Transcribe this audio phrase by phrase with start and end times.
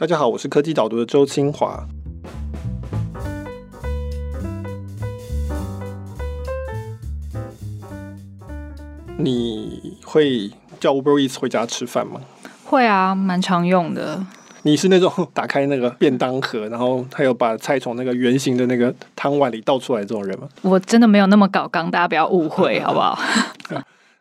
[0.00, 1.86] 大家好，我是科技导读的周清华。
[9.18, 10.50] 你会
[10.80, 12.18] 叫 Uber Eats 回家吃饭吗？
[12.64, 14.24] 会啊，蛮常用的。
[14.62, 20.48] 你是那种 打开那个便当盒，然后还有把菜从那个圆形的那个汤碗里倒出来这种人吗？
[20.62, 23.18] 我真的没有那么搞刚，大家不要误会，好不好？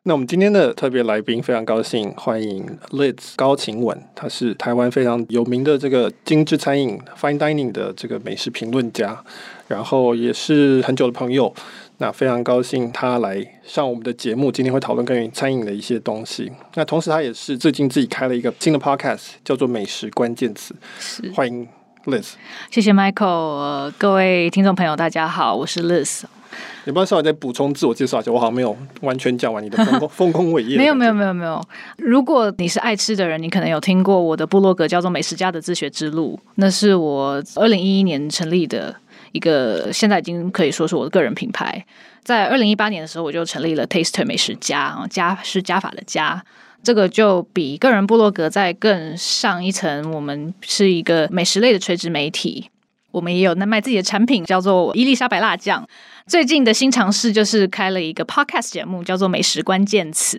[0.04, 9.21] 那我们今天的特别来宾非常高兴欢迎 Liz 高晴雯，他是台湾非常有名的这个精致餐饮 Fine Dining 的这个美食评论家，
[9.67, 11.54] 然后也是很久的朋友。
[11.98, 16.49] 那非常高兴他来上我们的节目，今天会讨论关于餐饮的一些东西。
[16.76, 20.73] 那同时他也是最近自己开了一个新的 podcast，叫做《美食关键词》。
[20.98, 21.68] 是，欢迎
[22.05, 22.35] Liz。
[22.71, 26.23] 谢谢 Michael，各位听众朋友，大家好，我是 Liz。
[26.85, 30.77] 你不要稍微再补充自我介绍一下，我好像没有完全讲完你的丰功 丰功伟业。
[30.77, 31.62] 没有没有没有没有。
[31.98, 38.95] 如果你是爱吃的人，你可能有听过我的部落格叫做《美食家的自学之路》，那是我二零一一年成立的
[39.31, 41.85] 一个，现在已经可以说是我的个人品牌。
[42.24, 46.43] 在二零一八年的时候，我就成立了 Taster 美食家啊，加是加法的加，
[46.84, 50.12] 这个就比个人部落格再更上一层。
[50.12, 52.70] 我们是一个美食类的垂直媒体，
[53.12, 55.88] 我们也有在卖自己的产品，叫做伊丽莎白辣酱。
[56.27, 60.38] 最近的新尝试就是开了一个 podcast 节目，叫做《美食关键词》。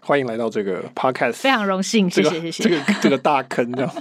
[0.00, 2.62] 欢迎来到这个 podcast，非常荣幸，谢谢谢谢。
[2.62, 3.92] 这个这个大坑这样。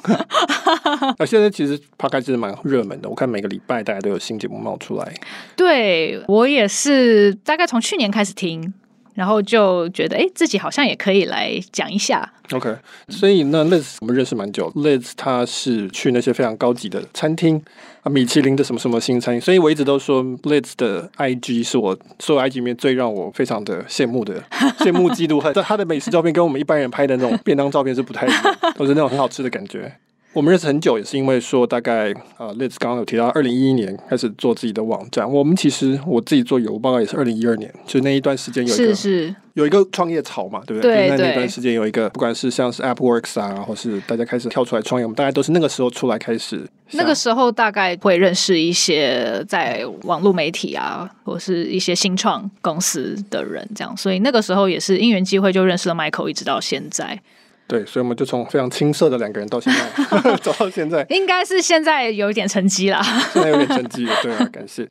[1.20, 5.14] 那现在其实 podcast 蛮热门的，我看每个礼拜大家都有新节目冒出来。
[5.56, 8.74] 对，我也是，大概从去年开始听。
[9.18, 12.32] 然后就觉得，哎，自己好像也可以来讲一下。
[12.52, 12.70] OK，
[13.10, 17.60] 所以那 Liz 我们认识蛮久，Liz 他是去那些非常高级的餐厅
[18.04, 24.40] 啊，米其林的什么什么新餐厅，所以我一直都说 Liz 的 IG 是我所有 IG 里面最让我非常的羡慕的，
[24.78, 25.52] 羡慕嫉妒恨。
[25.56, 29.92] 但他的美食照片跟我们一般人拍的那种便当照片是不太一样，都是那种很好吃的感觉。
[30.38, 35.28] 我们认识很久，也是因为说大概啊，Liz 刚刚有提到，二零一一年开始做自己的网站。
[35.28, 40.94] 我们其实我自己做邮报也是二零一二年，就那一段时间有一个是是有一个创业潮嘛，对不对？
[40.94, 41.26] 对，对，对。
[41.26, 46.64] 那那段时间有一个，不管是像是 AppWorks 啊，或是大家开始跳出来创业，我们大概都是那个时候出来开始。
[46.92, 53.98] 那个时候大概会认识一些在网络媒体啊，或是一些新创公司的人，这样。
[53.98, 57.20] 所以那个时候也是因缘机会就认识了 Michael，一直到现在。
[57.68, 63.02] 对，所以我们就从非常青涩的两个人到现在 走到现在，应该是现在有一点成绩了。
[63.34, 64.88] 现在有点成绩了，对啊，感谢。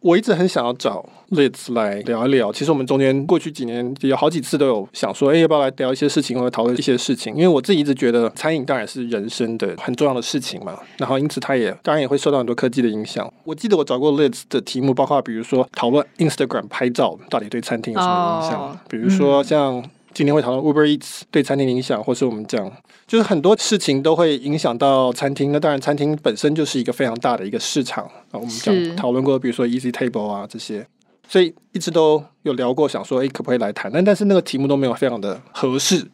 [0.00, 2.52] 我一直很想要找 Liz 来聊一聊。
[2.52, 7.34] 其实我们中间过去几年有好几次都有想说，哎，要不要来聊一些事情，或者讨论一些事情？
[7.34, 10.78] 因为我自己一直觉得餐饮当然是人生的很重要的事情嘛。
[10.98, 13.30] 然后因此，它也当然也会受到很多科技的影响。
[13.42, 19.82] 我记得我找过 Liz 的题目，包括比如说讨论 Instagram 拍照到底对餐厅有什么影响，哦、比如说像。
[20.16, 22.72] 今天会讨论 Uber Eats 对餐厅的影响，或是我们讲，
[23.06, 25.52] 就是很多事情都会影响到餐厅。
[25.52, 28.32] 那当然，餐厅本身就是一个非常大的一个市场啊。
[28.32, 30.86] 我们讲讨论过，比如说 Easy Table 啊这些，
[31.28, 33.92] 所以一直都有聊过，想说，哎，可不可以来谈？
[33.92, 36.06] 但但是那个题目都没有非常的合适，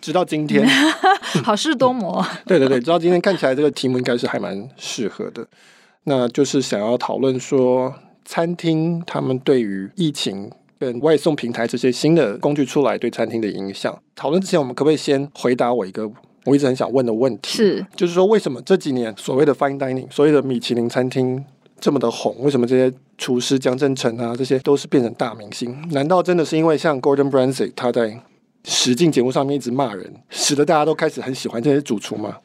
[0.00, 0.66] 直到今天
[1.44, 2.24] 好事多磨。
[2.46, 5.46] 对对对，直到今天看起来这个题目应该是还蛮适合的。
[6.04, 7.94] 那就是想要讨论说，
[8.24, 10.50] 餐厅他们对于疫情。
[10.78, 13.96] 跟外送平台这些新的工具出来，对餐厅的影响。
[14.14, 16.10] 讨论之前，我们可不可以先回答我一个
[16.44, 17.56] 我一直很想问的问题？
[17.56, 21.44] 是，就是说，为什么这几年所谓的 fine dining，所谓的米其林餐厅
[21.80, 22.36] 这么的红？
[22.40, 25.76] 为什么这些厨师江振成啊，这些都是变成大明星？
[25.90, 28.20] 难道真的是因为像 Gordon Ramsay 他在
[28.64, 32.38] 实境节目上面一直骂人，使得大家都开始很喜欢这些主厨吗？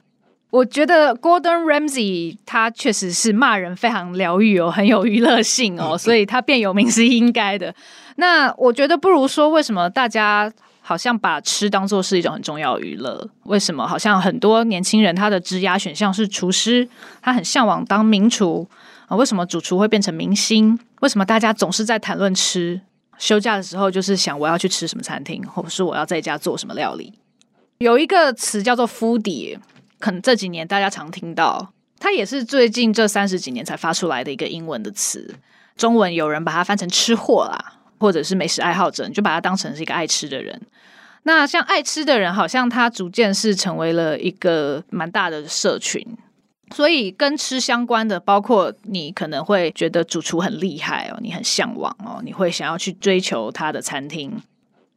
[0.52, 7.74] 我觉得 Gordon Ramsay 他确实是骂人非常疗愈哦，很有娱乐性哦，所以他变有名是应该的。
[8.16, 10.52] 那我觉得不如说，为什么大家
[10.82, 13.30] 好像把吃当做是一种很重要的娱乐？
[13.44, 16.90] 为什么好像很多年轻人他的职业选项是厨师，
[17.22, 18.68] 他很向往当名厨
[19.08, 19.16] 啊？
[19.16, 20.80] 为什么主厨会变成明星？
[21.02, 22.81] 为什么大家总是在谈论吃？
[23.20, 27.14] 休假的时候就是想我要去吃什么餐厅，或者是我要在家做什么料理？
[27.78, 29.60] 有一个词叫做 foodie。
[30.00, 35.36] 可能这几年大家常听到，它也是最近这三十几年才发出来的一个英文的词。
[35.75, 40.62] 中文有人把它翻成吃货啦，或者是美食爱好者，你就把它当成是一个爱吃的人。
[41.24, 46.06] 那像爱吃的人，好像他逐渐是成为了一个蛮大的社群。
[46.74, 54.42] 所以跟吃相关的，包括你可能会觉得主厨很厉害哦，你很向往哦，你会想要去追求他的餐厅。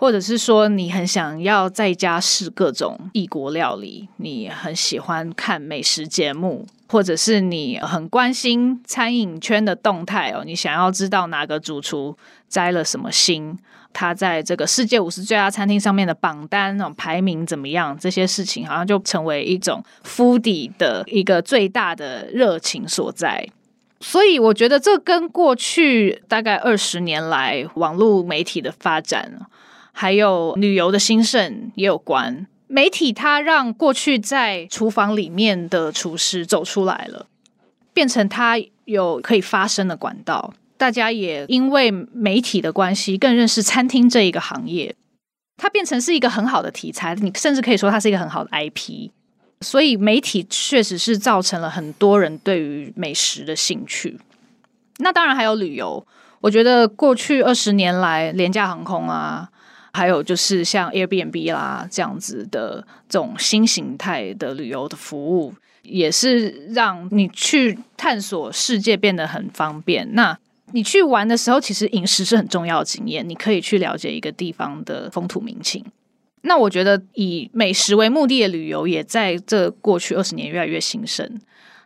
[0.03, 12.19] 或者是说你很想要在家试各种异国料理，你很喜欢看美食节目，或者是你很关心餐饮圈的动态哦，你想要知道哪个主厨
[12.49, 13.57] 摘了什么星，
[13.93, 17.97] 他在这个世界五十最佳餐厅上面的榜单那种排名怎么样？
[17.97, 23.49] 这些事情好像就成为一种 foodie 的一个最大的热情所在。
[24.01, 29.47] 所以我觉得这跟过去大概二十年来网络媒体的发展。
[29.93, 37.27] 还有旅游的兴盛也有关，媒体它让过去在厨房里面的厨师走出来了，
[37.93, 38.57] 变成他
[38.87, 40.55] 有可以发声的管道。
[40.77, 44.97] 大家也因为媒体的关系，更认识餐厅这一个行业，
[45.57, 47.15] 它变成是一个很好的题材。
[47.17, 49.11] 你甚至可以说它是一个很好的 IP。
[49.61, 54.19] 所以媒体确实是造成了很多人对于美食的兴趣。
[54.99, 56.05] 那当然还有旅游，
[56.41, 59.51] 我觉得过去二十年来，廉价航空啊。
[59.93, 65.53] 还有就是像 Airbnb 啦这样子的这种新形态的旅游的服务，
[65.83, 70.15] 也是让你去探索世界变得很方便。
[70.15, 70.39] 那
[70.73, 75.85] 你去玩的时候，其实饮食是很重要的经验，你可以去了解一个地方的风土民情。
[76.43, 81.41] 那我觉得以美食为目的的旅游，也在这过去二十年越来越兴盛。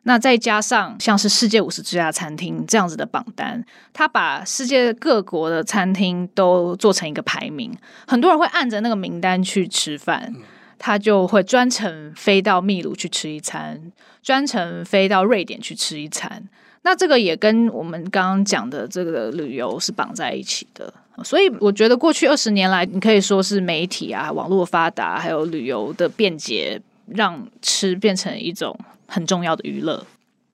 [0.08, 7.76] 那再加上像是世界五十最佳餐厅这样子的榜单，他把世界各国的餐厅都做成一个排名，
[8.06, 10.32] 很多人会按着那个名单去吃饭，
[10.78, 13.90] 他就会专程飞到秘鲁去吃一餐，
[14.22, 16.48] 专程飞到瑞典去吃一餐。
[16.82, 20.94] 那这个也跟我们刚刚讲的这个旅游是绑在一起的，
[21.24, 28.78] 所以我觉得过去二十年来，你可以说是媒体啊、网络发达，还有旅游的便捷，让吃变成一种。
[29.06, 30.04] 很重要的娱乐。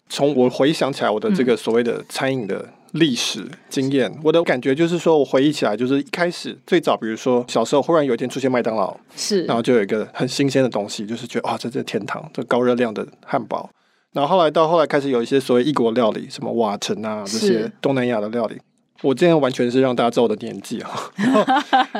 [0.08, 13.70] 从我回想起来，我的这个所谓的餐饮的历史经验，嗯、我的感觉就是说，我回忆起来，就是一开始最早，比如说小时候，忽然有一天出现麦当劳，是，然后就有一个很新鲜的东西，就是觉得哇，这是天堂，这高热量的汉堡。
[14.12, 18.58] 然后后来到后来开始有一些所谓异国料理，什么瓦城啊这些东南亚的料理。
[19.02, 21.44] 我今天完全是让大家知道我的年纪啊，然后，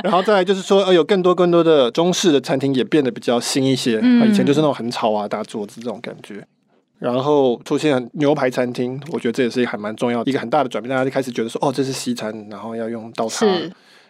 [0.04, 3.98] 然后再来就是说，呃，有更多更多的中式的餐厅也变得比较新一些。
[4.02, 6.46] 嗯，以前就是那种很吵啊，大桌子这种感觉。
[7.00, 10.88] 然后出现牛排餐厅，我觉得这也是一个还蛮重要的一个很大的转变。
[10.88, 13.44] 大家就开始觉得说，哦，这是西餐，然后要用刀叉，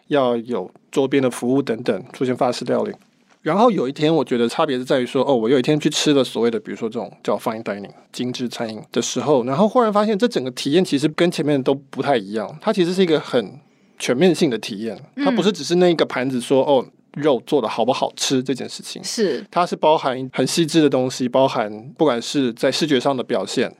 [0.09, 2.93] 要有周边的服务等等，出现法式料理。
[3.43, 12.57] 然后有一天，我觉得差别是在于说，哦，我有一天去吃了所谓的，比如说这种叫 fine dining 精致餐饮的时候，然后忽然发现，这整个体验其实跟前面都不太一样。
[12.61, 13.59] 它其实是一个很
[13.99, 23.75] 全面性的体验，它不是只是那一个盘子说，哦，肉做的好不好吃这件事情，是它是包含很细致的东西，包含不管是在视觉上的表现，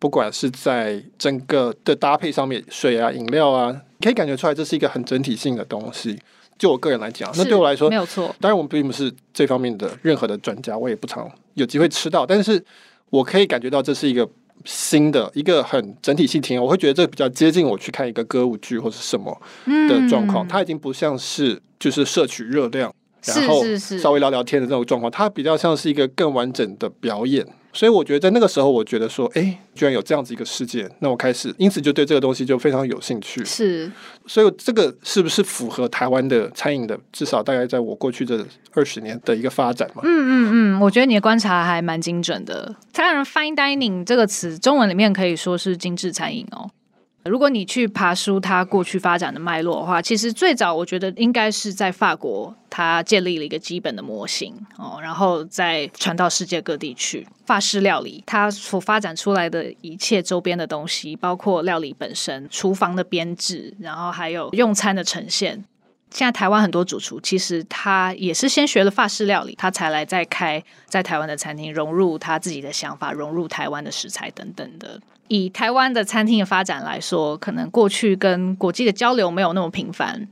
[0.00, 6.18] 不管是在整个的搭配上面，水啊、饮料啊，可以感觉出来，这是一个很整体性的东西。
[6.58, 8.34] 就我个人来讲，那对我来说没有错。
[8.40, 12.24] 当然，我们并不是这方面的任何的专家，我也不常有机会吃到。
[12.24, 12.62] 但是
[13.10, 14.28] 我可以感觉到这是一个
[14.64, 16.62] 新的、一个很整体性体验。
[16.62, 19.36] 我会觉得这比较接近我去看一个歌舞剧或是什么
[19.66, 20.46] 的状况。
[20.46, 23.62] 嗯、它已经不像是就是摄取热量，然后
[24.00, 25.10] 稍微聊聊天的这种状况。
[25.10, 27.46] 它比较像是一个更完整的表演。
[27.74, 33.44] 所以我觉得在那个时候，我觉得说，哎、欸，居然有这样子一个世界，那我开始因此就对这个东西就非常有兴趣。
[33.44, 33.90] 是，
[34.26, 36.98] 所以这个是不是符合台湾的餐饮的？
[37.12, 40.02] 至少大概在我过去这二十年的一个发展嘛？
[40.04, 40.30] 嗯嗯
[40.78, 42.74] 嗯，我觉得你的观察还蛮精准的。
[42.92, 46.70] 当然，fine dining 这个词，中文里面可以说是精致餐饮哦。
[47.24, 57.26] 如果你去爬梳它过去发展的脉络的话，其实最早我觉得应该是在法国，它建立了一个基本的模型哦，然后再传到世界各地去。
[57.46, 65.64] 法式料理它所发展出来的一切周边的东西，包括料理本身、厨房的编制，然后还有用餐的呈现。
[66.10, 75.00] 现在台湾很多主厨其实他也是先学了法式料理，他才来再开在台湾的餐厅，融入他自己的想法，融入台湾的食材等等的。
[75.28, 80.28] 以台湾的餐厅的发展来说，可能过去跟国际的交流没有那么频繁。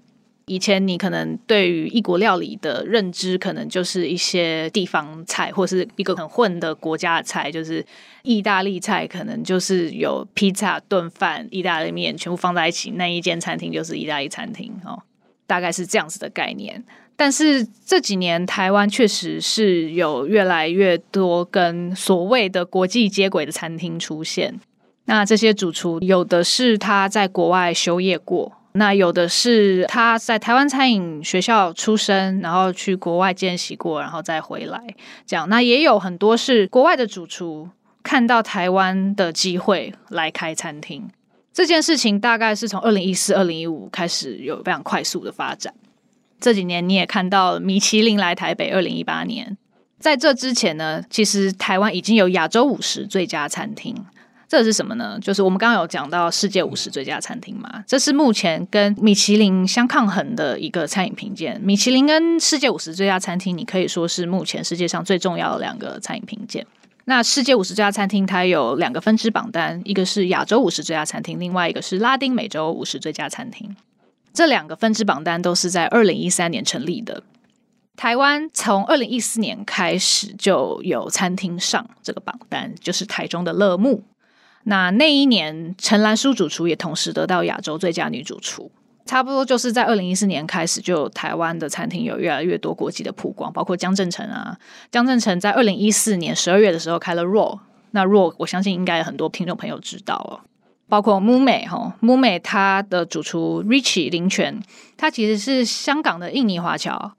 [0.47, 7.85] 以前你可能对于异国料理的认知，可能就是一些地方菜，或是一个很混的国家的菜，就是
[8.23, 15.01] 意大利菜，可能就是有披萨、炖饭、意大利面全部放在一起，那一间餐厅就是意大利餐厅哦，
[15.47, 16.85] 大概是这样子的概念。
[17.15, 24.59] 但是这几年台湾确实是有越来越多跟所谓的国际接轨的餐厅出现。
[25.05, 34.81] 那这些主厨有的是他在国外修业过，那有的是他在台湾餐饮学校出身，然后去国外见习过，然后再回来
[35.27, 35.49] 这样。
[35.49, 37.69] 那也有很多是国外的主厨
[38.03, 41.11] 看到台湾的机会来开餐厅。
[41.53, 45.75] 这件事情大概是从二零一四、二零一五开始有非常快速的发展。
[46.41, 49.59] 这几年你也看到米其林来台北，二零一八年。
[49.99, 53.95] 在这之前呢，其实台湾已经有亚洲五十最佳餐厅。
[54.53, 55.19] 这是什么呢？
[55.19, 61.59] 就是我们刚刚有讲到世界五十最佳餐厅嘛，这是目前跟米其林相抗衡的一个餐饮评鉴。
[61.63, 66.67] 米其林跟世界五十最佳餐厅，你可以说是目前世界上最重要的两个餐饮评鉴。
[67.07, 73.75] 那世界五十最佳餐厅它有两个分支榜单，一个是亚洲五十最佳餐厅，另外一个是拉丁美洲五十最佳餐厅。
[74.35, 77.23] 这两个分支榜单都是在二零一三年成立的。
[77.97, 84.03] 台湾从二零一四年开始就有餐厅上这个榜单，就是台中的乐沐。
[84.65, 88.71] 那那一年，陈岚舒主厨也同时得到亚洲最佳女主厨。
[89.05, 94.57] 差不多就是在二零一四年开始，就台湾的餐厅有越来越多国际的曝光，包括江振成啊。
[94.93, 97.59] 江振成在二零一四年十二月的时候开了 RAW，
[97.91, 100.47] 那 RAW 我相信应该有很多听众朋友知道哦。
[100.89, 104.63] 包括 MUME 哈，Mu 美他的主厨 Richie 林泉，
[104.97, 107.13] 他其实是香港的印尼华侨，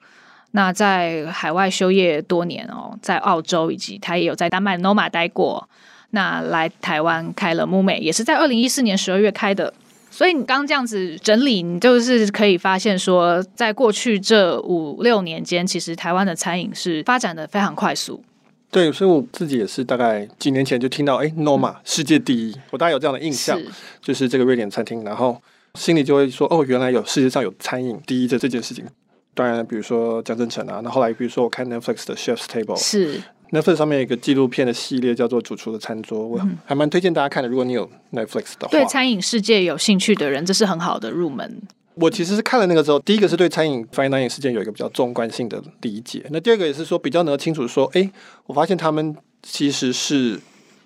[0.52, 5.68] 那在海外修业多年哦，在澳洲以及他也有在丹麦 Noma 待过。
[6.13, 9.74] 那来台湾开了 MUME，也是在二零一四年十二月开的。
[10.12, 18.24] 所以你刚刚这样子整理，你就是可以发现说，在过去这五六年间，其实台湾的餐饮是发展的非常快速。
[18.70, 23.67] 对，所以我自己也是大概几年前就听到，哎，Noma、嗯、世界第一，我大概有这样的印象，是
[24.03, 25.41] 就是这个瑞典餐厅，然后
[25.74, 28.86] 心里就会说，哦，原来有世界上有餐饮第一的这件事情。
[29.34, 33.20] 当然，比如说江振成啊，那后来比如说我看 Netflix 的 Chef's Table 是。
[33.53, 37.48] Netflix 上面有一个纪录片的系列叫做《主厨的餐桌》，我还蛮推荐大家看的。
[37.48, 41.62] 如果你有 Netflix 的话，对餐饮世界有兴趣的人，这是很好的入门。
[41.93, 46.25] 我其实是看了那个之后，第一个是对餐饮 Fine Dining 事件有一个比较纵观性的理解。
[46.31, 48.10] 那第二个也是说比较能够清楚说，哎，
[48.48, 50.39] 我发现他们其实是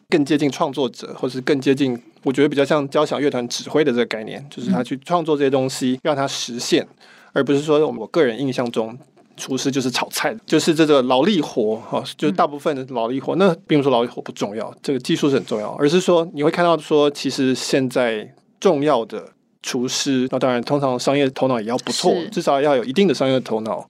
[0.10, 6.86] 更接近创作者，或是更接近我觉得比较像交响乐团指挥的这个概念，就是他去创作这些东西，让它实现，
[7.32, 9.00] 而不是说我个人印象中。
[9.38, 13.36] 厨师就是炒菜，就是这个劳力活哈，就是大部分的劳力活。
[13.36, 23.88] 那并不是说劳力活不重要，这个技术是很重要，而是说你会看到说，其实现在重要的厨师，那当然通常商业头脑也要不错，至少要有一定的商业头脑。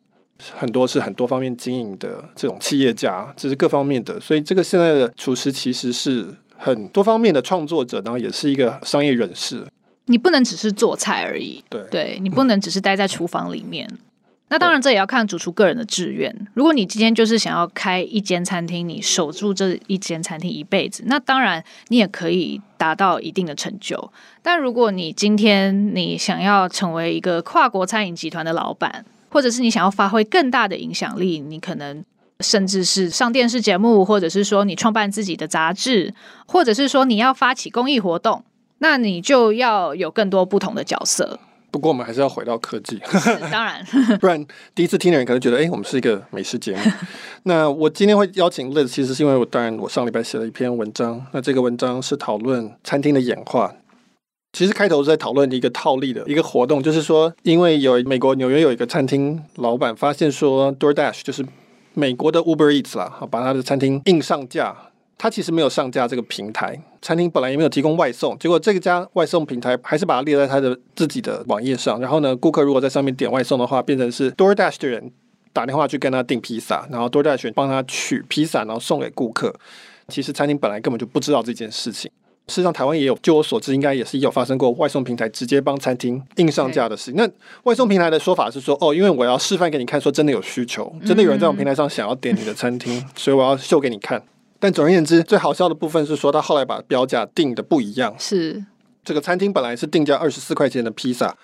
[0.55, 4.19] 很多是很多方面经营的这种企业家，这是各方面的。
[4.19, 9.65] 所以这个现在的厨师其实是很多方面的创作者，然后也是一个商业人士。
[10.05, 13.89] 你不能只是做菜而已，对，对你不能只是待在厨房里面。
[14.49, 16.33] 那当然，这也要看主厨个人的志愿。
[16.53, 24.11] 如果你今天就是想要开一间餐厅，你守住这一间餐厅一辈子，那当然你也可以达到一定的成就。
[24.41, 32.01] 但如果你今天你想要成为一个跨国餐饮集团的老板，或者是你想要发挥更大的影响力，你可能
[32.39, 36.13] 甚至是上电视节目，或者是说你创办自己的杂志，
[36.45, 38.45] 或者是说你要发起公益活动，
[38.77, 41.37] 那你就要有更多不同的角色。
[41.69, 42.99] 不过我们还是要回到科技，
[43.51, 43.85] 当然，
[44.19, 44.43] 不然
[44.73, 46.81] 第一次听的人可能觉得，哎，我们是一个美食节目。
[47.43, 53.73] 那我今天会邀请 Liz，其实是因为我当然我上礼拜写了一篇文章，那这个文章是讨论餐厅的演化。
[54.53, 61.45] 其实开头是在讨论一个套利的一个活动，就是说，因为有美国纽约有一个餐厅老板发现说，DoorDash 就是
[61.93, 64.75] 美国的 Uber Eats 啦，把他的餐厅硬上架。
[65.17, 71.99] 他其实没有上架这个平台，餐厅本来也没有提供外送，结果这个家外送平台还是把它列在他的自己的网页上。
[71.99, 75.11] 然后呢，顾客如果在上面点外送的话，变成是 DoorDash 的人
[75.51, 79.53] 打电话去跟他订披萨，然后 DoorDash 帮他取披萨，然后送给顾客。
[80.09, 82.11] 其实餐厅本来根本就不知道这件事情。
[82.47, 87.15] 事实上，台湾也有，据我所知，应该也是有发生过外送平台直接帮餐厅硬上架的事情。
[87.15, 87.29] 那
[87.63, 94.23] 外送平台的说法是说，哦，因为我要示范给你看，说真的有需求，真的有人在我平台上想要点你的餐厅，所以我要秀给你看。
[94.59, 98.15] 但总而言之，最好笑的部分是说，他后来把标价定的不一样。
[98.17, 98.63] 是
[99.03, 101.35] 这个餐厅本来是定价二十四块钱的披萨，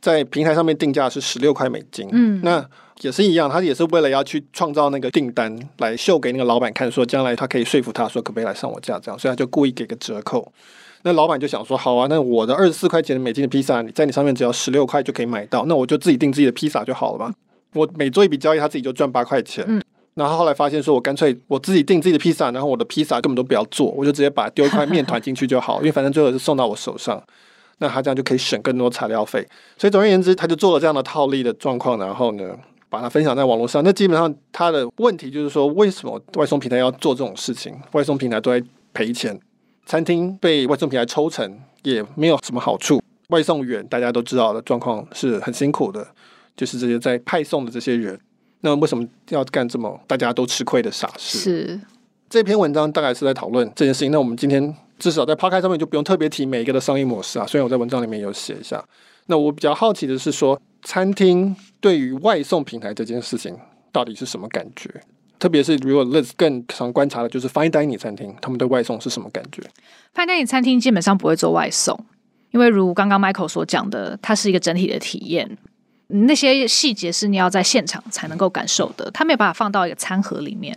[0.00, 2.08] 在平台上面定价是十六块美金。
[2.10, 2.64] 嗯，那
[3.02, 10.52] 也是一样，他也是为了要去创造那个订单，来秀给那个老板看，说将来他可以说服他说可不可以来上我价这样，所以他就故意给个折扣。
[11.02, 17.32] 那老板就想说，好啊，那我的二十四块钱的美金的披萨，你在你上面只要十六块就可以买到，那我就自己订自己的披萨就好了吧。
[17.74, 19.64] 我每做一笔交易，他自己就赚八块钱。
[19.68, 19.82] 嗯。
[20.18, 27.22] 然后后来发现说，我干脆我自己订自己的披萨，然后我的披萨根本都不要做，我就直接把丢一块面团进去就好，因为反正最后是送到我手上，
[27.78, 29.46] 那他这样就可以省更多材料费。
[29.76, 32.52] 所以总而言之，他就做了这样的套利的状况，然后呢，
[32.88, 33.80] 把它分享在网络上。
[33.84, 37.72] 那基本上他的问题就是说，为什么外送平台要做这种事情？
[37.92, 39.38] 外送平台都在赔钱，
[39.86, 43.00] 餐厅被外送平台抽成也没有什么好处。
[43.28, 46.04] 外送员大家都知道的状况是很辛苦的，
[46.56, 48.18] 就是这些在派送的这些人。
[48.60, 51.38] 那为什么要干这么大家都吃亏的傻事？
[51.38, 51.80] 是。
[52.28, 54.10] 这篇文章大概是在讨论这件事情。
[54.10, 57.46] 那我们今天至少在 Podcast 上面就不用特别提每一个的商业模式啊。
[57.46, 58.84] 虽然我在文章里面有写一下。
[59.26, 63.56] 那我比较好奇的是说，餐厅对于外送平台这件事情
[63.92, 64.90] 到底是什么感觉？
[65.38, 69.62] 特别是如果 Liz 更常观察的就是 Fine Dining 餐厅，他们对外送是什么感觉
[70.14, 71.98] ？Fine Dining 餐厅基本上不会做外送，
[72.50, 75.56] 因为如刚刚 Michael 所讲的，它是一个整体的体验，
[76.08, 80.76] 那些细节是你要在现场才能够感受的，它没有办法放到一个餐盒里面，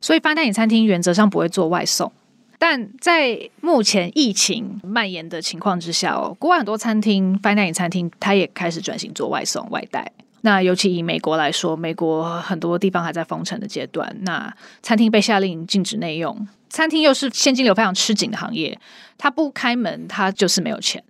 [0.00, 2.10] 所以，find nine 餐厅原则上不会做外送。
[2.58, 10.10] 但在目前疫情蔓延的情况之下哦，国外很多餐厅，find nine 餐厅，它也开始转型做外送外带。
[10.40, 18.78] 那尤其以美国来说，美国很多地方还在封城的阶段，那餐厅被下令禁止内用，餐厅又是现金流非常吃紧的行业，
[19.16, 21.02] 它不开门，它就是没有钱。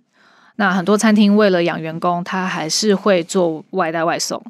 [0.57, 4.41] 那很多餐厅为了养员工，他还是会做外带外送。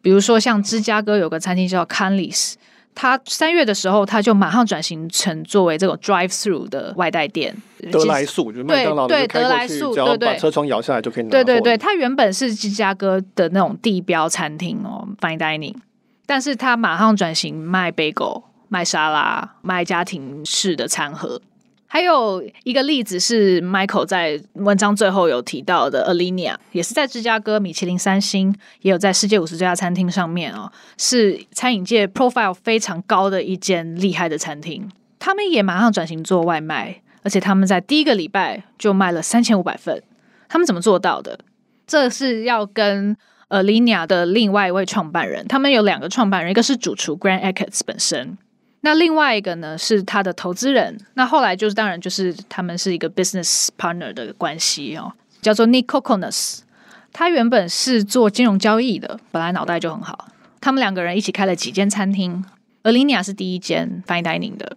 [0.00, 2.54] 比如说像芝加哥有个餐厅叫 Canlis，
[2.94, 7.54] 他三月的时候，他就马上转型成作为这种 drive through 的外带店。
[7.92, 11.30] 德来速就是麦当劳对德来速，对对，把车窗摇下来就可以拿。
[11.30, 15.74] 对对对，他原本是芝加哥的那种地标餐厅哦，fine dining，
[16.26, 21.40] 但是他马上转型卖 bagel、卖沙拉、卖家庭式的餐盒。
[21.90, 34.86] 还有一个例子是 Michael 在文章最后有提到的 Alinea，也是在芝加哥米其林三星，也有在世界五十这家餐厅上面哦，是餐饮界 profile 非常高的一间厉害的餐厅。
[35.18, 40.02] 他们也马上转型做外卖，而且他们在第一个礼拜就卖了三千五百份。
[40.46, 41.38] 他们怎么做到的？
[41.86, 43.16] 这是要跟
[43.48, 48.36] Alinea 的另外一位创办人，他们有两个创办人，一个是主厨 Grant Achatz 本身。
[48.80, 56.60] 那另外一个呢，是他的投资人，那后来就是当然就是他们是一个 business partner 的关系哦，叫做 Nick Kokonas，
[57.12, 60.28] 他原本是做金融交易的，本来脑袋就很好。
[60.60, 62.44] 他们两个人一起开了几间餐厅
[62.84, 64.76] ，Alinea 是第一间 fine dining 的。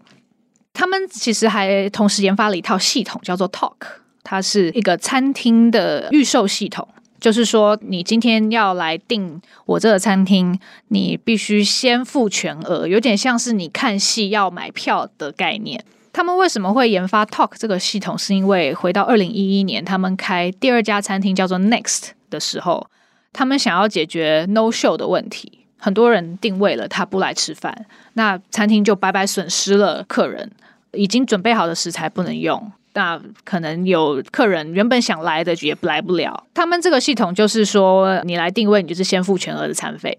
[0.74, 3.76] 他们其实还同时研发了一套系统，叫做 Talk，
[4.24, 6.88] 它是一个餐厅的预售系统。
[7.22, 15.86] 就是说，你今天要来订我这个餐厅，你必须先付全额，有点像是你看戏要买票的概念。
[16.12, 18.18] 他们为什么会研发 Talk 这个系统？
[18.18, 22.88] 是因为回到二零一一年，他们开第二家餐厅叫做 Next 的时候，
[23.32, 25.60] 他们想要解决 No Show 的问题。
[25.78, 30.52] 很多人订位了，他不来吃饭，那餐厅就白白损失了客人，
[30.94, 32.72] 已经准备好的食材不能用。
[32.94, 36.46] 那可能有客人原本想来的也来不了。
[36.54, 40.18] 他们这个系统就是说，你来定位，你就是先付全额的餐费，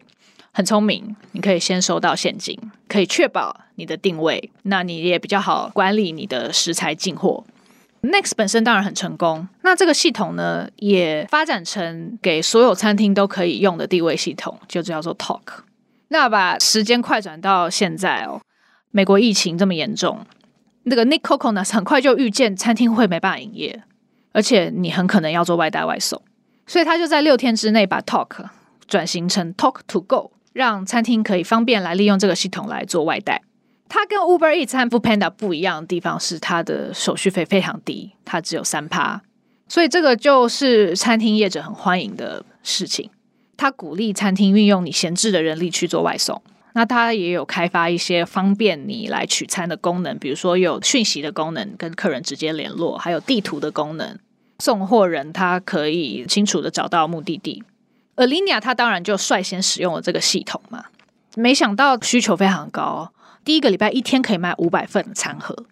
[0.53, 1.15] 很聪明。
[1.33, 2.59] 你可以先收到现金，
[2.89, 4.51] 可以确保你的定位。
[4.63, 7.45] 那你也比较好管理你的食材进货。
[8.03, 9.47] Next 本身当然很成功。
[9.63, 15.41] 那这个系统呢，也发展成给所有餐厅都可以用的订位系统，就叫做 Talk。
[16.09, 18.41] 那把时间快转到现在哦，
[18.91, 20.27] 美国疫情这么严重。
[20.85, 23.83] 那个 Nick Kokonas 很快就预见餐厅会没办法营业，
[24.33, 26.21] 而且你很可能要做外带外送，
[26.67, 28.47] 所以他就在六天之内把 Talk
[28.87, 33.43] 转型成 Talk to Go，让餐厅可以方便来利用这个系统来做外带。
[33.89, 39.23] 它跟 Uber Eats 和 Foodpanda 不一样的地方是，它的手续费非常低，它只有三趴，
[39.69, 43.11] 所以这个就是餐厅业者很欢迎的事情。
[43.55, 46.43] 他鼓励餐厅运用你闲置的人力去做外送。
[46.75, 54.19] 那它也有开发一些方便你来取餐的功能，比如说有讯息的功能，跟客人直接联络，还有地图的功能。
[54.59, 57.65] 送货人他可以清楚的找到目的地。
[58.17, 60.85] Alinea 他当然就率先使用了这个系统嘛，
[61.35, 63.13] 没想到需求非常高，
[63.45, 65.67] 第一个礼拜一天可以卖五百份餐盒，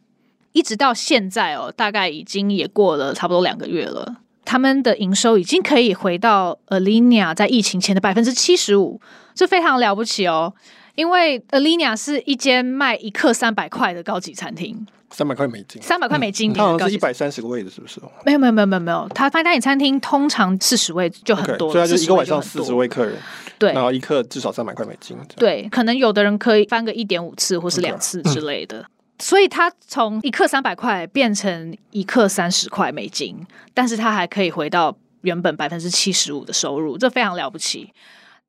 [0.52, 9.00] 一直到现在哦，大概已经也过了差不多两个月了，他们的营收已经可以回到 Alinea 在疫情前的百分之七十五，
[9.34, 10.54] 这非常了不起哦。
[11.00, 17.98] 因为 Alinea 是一间卖一克三百块的高级餐厅，三百块美金，三百块美金，它好像是一百三十个位的，是不是？
[18.26, 23.16] 没有没有没有没有没有，它 fine dining 餐厅通常四十位就很多，Okay, 所以它就一个晚上四十位客人，
[23.58, 29.24] 对，然后一客至少三百块美金，对，可能有的人可以翻个一点五次或是两次之类的，Okay.
[29.24, 33.38] 所以它从一克三百块变成一克三十块美金，
[33.72, 37.90] 但是它还可以回到原本百分之七十五的收入，这非常了不起。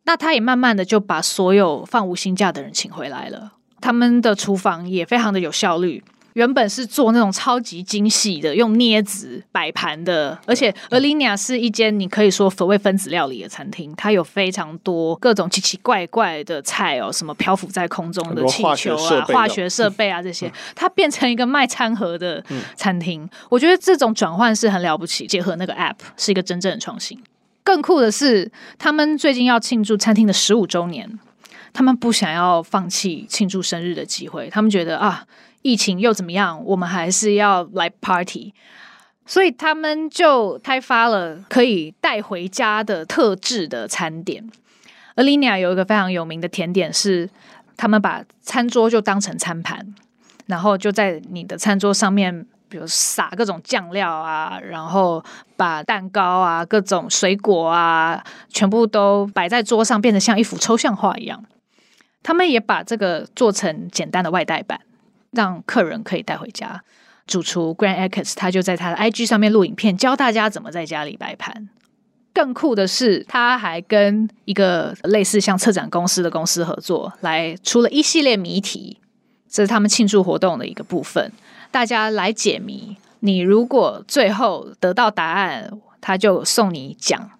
[0.03, 6.03] 那他也慢慢的就把所有放无薪假的人请回来了，他们的厨房也非常的有效率。
[6.33, 22.41] 原本是做那种超级精细的，用镊子摆盘的，而且 Alinea 是一间你可以说所谓分子料理的餐厅，它有非常多各种奇奇怪怪的菜哦，什么漂浮在空中的气球啊、化学设备啊这些， 它变成一个卖餐盒的
[22.75, 23.29] 餐厅。
[23.49, 27.21] 我觉得这种转换是很了不起，结合那个 App 是一个真正的创新。
[27.63, 31.19] 更酷的是，他们最近要庆祝餐厅的十五周年，
[31.73, 34.49] 他们不想要放弃庆祝生日的机会。
[34.49, 35.25] 他们觉得啊，
[35.61, 36.63] 疫情又怎么样？
[36.65, 38.53] 我们还是要来 party。
[39.23, 44.49] 所以他们就开发了可以带回家的特制的餐点。
[45.15, 47.29] Alinea 有一个非常有名的甜点是，
[47.77, 49.93] 他们把餐桌就当成餐盘，
[50.47, 55.21] 然后就在你的餐桌上面，比如撒各种酱料啊，然后
[55.57, 61.43] 把蛋糕啊、各种水果啊，全部都摆在桌上，变得像一幅抽象画一样。
[62.23, 64.79] 他们也把这个做成简单的外带版，
[65.31, 66.81] 让客人可以带回家。
[67.27, 71.69] 主厨 Grant Aches，他就在他的 IG 上面录影片，教大家怎么在家里摆盘。
[72.33, 78.99] 更酷的是，他还跟一个类似像策展公司的公司合作，来出了一系列谜题，
[79.49, 81.31] 这是他们庆祝活动的一个部分。
[81.71, 87.31] 大家来解谜，你如果最后得到答案，他就送你奖。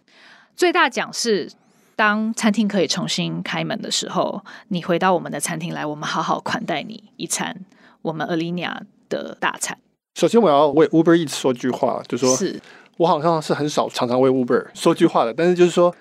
[0.55, 1.51] 最大奖是，
[1.97, 7.65] 当餐厅可以重新开门的时候，你回到我们的餐厅来，我们好好款待你一餐。
[8.01, 8.77] 我们 Alinea
[9.09, 9.77] 的大餐。
[10.15, 12.61] 首先，我要为 Uber Eats 说句话，就是说是。
[12.97, 15.93] 我好像是很少常常为 Uber 说句话的，但是就是说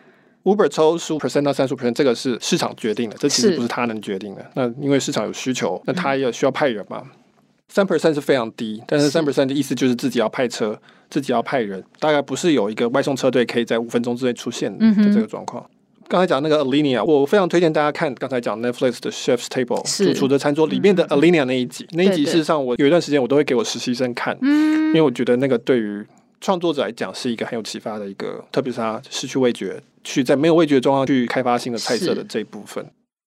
[0.44, 4.50] ，Uber 抽十五 percent 到三十五 percent，这个是市场决定的，这其实不是他能决定的。
[4.54, 7.02] 那因为市场有需求，那他也需要派人嘛。
[7.72, 10.76] 三 percent 是非常低，但是三 percent 的意思就是自己要派车，
[11.08, 15.64] 自己要派人，大概不是有一个外送车队可以在五分钟之内出现的这个状况。
[16.08, 26.04] 刚、嗯、才讲那个 Alinea，我非常推荐大家看刚才讲 Netflix 的 Chef's Table 主厨的餐桌里面的 Alinea 那一集，嗯、那一集事实上我有一段时间我都会给我实习生看，嗯，因为我觉得那个对于
[26.40, 32.84] 创作者来讲是一个很有启发的一个，特别是他失去味觉，去在没有味觉的状况去开发新的菜色的这一部分。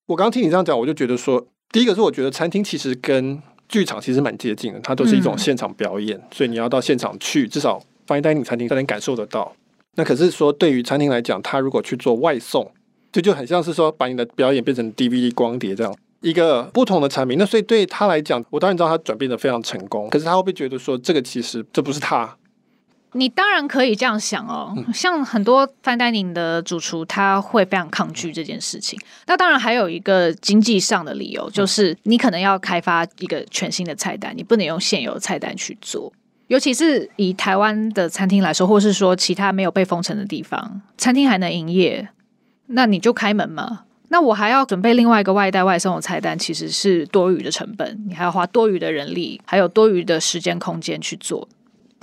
[0.08, 3.42] 我刚刚听你这样讲，我就觉得说，第一个是我觉得餐厅其实跟
[3.74, 9.52] 剧场其实蛮接近的，它都是一种现场表演，嗯、所以你要到现场去，至少 fine dining 餐厅才能感受得到。
[9.96, 12.72] 那可是说，对于餐厅来讲，他如果去做外送，
[13.12, 17.40] 这就，就很像是说把你的表演变成 DVD 光碟这样一个不同的产品。
[17.40, 22.38] 那所以对他来讲，我当然知道他转变的非常成功，可是他会不会觉得说，这个其实这不是他？
[23.14, 29.00] 你当然可以这样想哦，像很多 fine dining 的主厨，他会非常抗拒这件事情。
[29.28, 36.12] 那当然还有一个经济上的理由，就是你可能要开发一个全新的菜单，你不能用现有的菜单去做。
[36.48, 42.10] 尤其是以台湾的餐厅来说，或是说其他没有被封城的地方，餐厅还能营业，
[42.68, 43.84] 那你就开门嘛。
[44.10, 51.48] 那我还要准备另外一个外带外送的菜单，其实是多余的成本，你还要花多余的人力，还有多余的时间空间去做。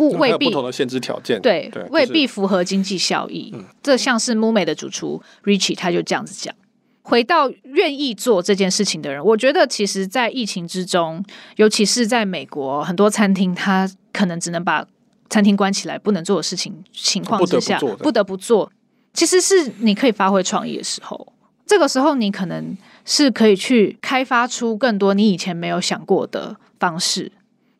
[0.01, 3.51] 不未必不同的限制条件，对，对未必符合经济效益。
[3.55, 6.55] 嗯、这像是 MUME 的主厨 Richie 他就这样子讲。
[7.03, 11.23] 回到愿意做这件事情的人，我觉得其实，在疫情之中，
[11.57, 14.87] 尤其是在美国，很多餐厅他可能只能把
[15.29, 18.73] 餐厅关起来，不能做的事情情况之下，不得不做。
[19.13, 21.33] 其实是你可以发挥创意的时候，
[21.67, 27.33] 这个时候你可能是可以去开发出更多你以前没有想过的方式，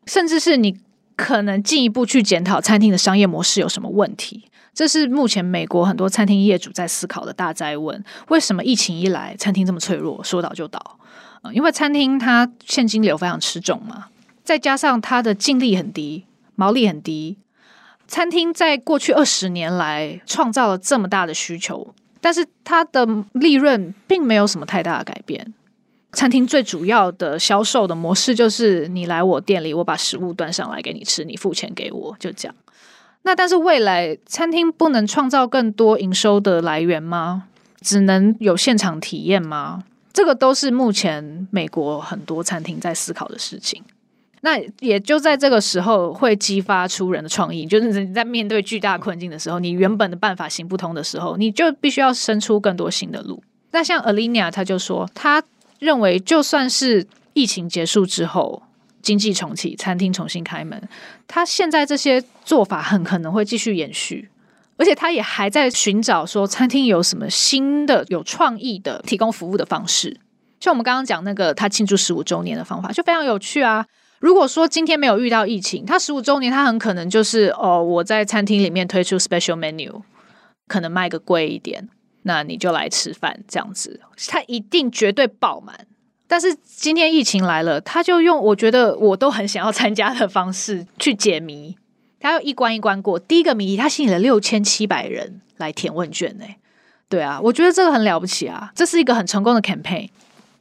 [0.05, 0.77] 甚至是你。
[1.21, 8.03] 可能进一步去检讨餐厅的商业模式有什么问题，这是目前美国很多餐厅业主在思考的大哉问。
[8.29, 10.99] 为什么疫情一来，餐厅这么脆弱，说倒就倒？
[11.43, 14.07] 呃，因为餐厅它现金流非常吃重嘛，
[14.43, 16.25] 再加上它的净利很低，
[16.57, 17.37] 毛利很低。
[18.09, 25.53] 餐厅在过去二十年来创造了这么大的需求，但是它的利润并没有什么太大的改变。
[26.13, 32.55] 餐厅最主要的销售的模式就是你来我店里，我把食物端上来给你吃，你付钱给我，就这样。
[33.23, 37.45] 那但是未来餐厅不能创造更多营收的来源吗？
[37.81, 39.85] 只能有现场体验吗？
[40.13, 43.83] 这个都是目前美国很多餐厅在思考的事情。
[44.41, 53.43] 那也就在这个时候会激发出人的创意，就是你在面对巨大困境的时候，你原本的办法行不通的时候，你就必须要生出更多新的路。
[53.71, 55.43] 那像 Alina 他就说他。
[55.81, 58.63] 认为，就算是疫情结束之后，
[59.03, 60.89] 经济重启，餐厅重新开门，
[61.27, 64.29] 他现在这些做法很可能会继续延续，
[64.77, 70.21] 而且他也还在寻找说餐厅有什么新的、有创意的提供服务的方式。
[70.61, 73.87] 像我们刚刚讲那个他庆祝十五周年的方法，就非常有趣啊！
[74.19, 80.03] 如果说今天没有遇到疫情，他十五周年，他很可能就是哦，我在餐厅里面推出 special menu，
[80.69, 81.89] 可能卖个贵一点。
[82.23, 85.87] 那你就来吃饭，这样子，他一定绝对爆满。
[86.27, 91.77] 但是今天疫情来了，他就用我觉得我都很想要参加的方式去解谜。
[92.21, 96.45] 他要一关一关过，第一个谜题他吸引了六千七百人来填问卷呢。
[97.09, 100.09] 对啊，我觉得这个很了不起啊，这是一个很成功的 campaign。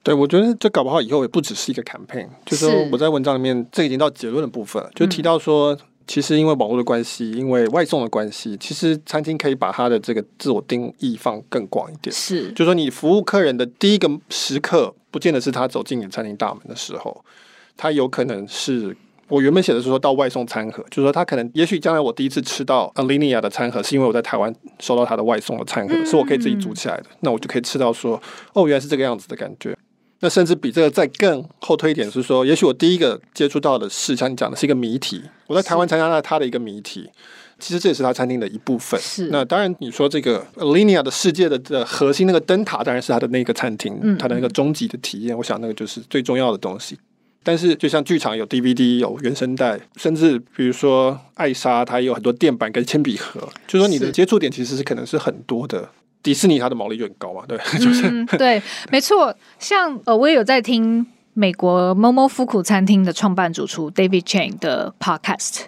[0.02, 5.78] 对，我觉得这搞不好以后也不只是一个 campaign，就是说我在文章里面这已经到结论的部分了，就提到说。
[6.10, 12.12] 嗯其实因为网络的关系，因为外送的关系，其实餐厅可以把它的这个自我定义放更广一点。
[12.12, 17.24] 是，就是说你服务客人的第一个时刻，不见得是他走进你餐厅大门的时候，
[17.78, 28.19] 他有可能是我原本写的是说到外送餐盒，就是说他可能也许将来我第一次吃到 Alinea 的餐盒，是因为我在台湾收到他的外送的餐盒，嗯、是我可以自己煮起来的，那我就可以吃到说
[28.54, 29.78] 哦，原来是这个样子的感觉。
[30.21, 37.10] 那甚至比这个再更后推一点是说，也许我第一个接触到的是像你讲的是一个谜题，我在台湾参加了他的一个谜题。
[37.62, 38.97] 其实这也是他餐厅的一部分。
[39.01, 39.27] 是。
[39.32, 45.38] 那当然，你说这个 Alinea 的世界的的核心那个灯塔，当然是他的那个餐厅，嗯、它的那个终极的体验。
[45.38, 46.97] 我想那个就是最重要的东西。
[47.43, 53.41] 但是，就像剧场有 DVD 有原声带，甚至比如说艾莎，它也有很多垫板跟铅笔盒。
[53.67, 55.89] 就是说你的接触点其实是可能是很多的。
[56.21, 59.36] 迪士尼它的毛利就很高嘛，对， 就是、嗯、对， 没错。
[59.58, 65.65] 像呃，我也有在听美国 Momofuku 餐厅的创办主厨 David Chang 的 Podcast，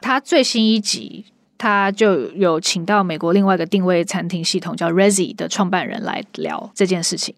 [0.00, 1.26] 他最新一集。
[1.58, 7.36] 他就有请到美国另外一个定位餐厅系统叫 Resy 的创办人来聊这件事情。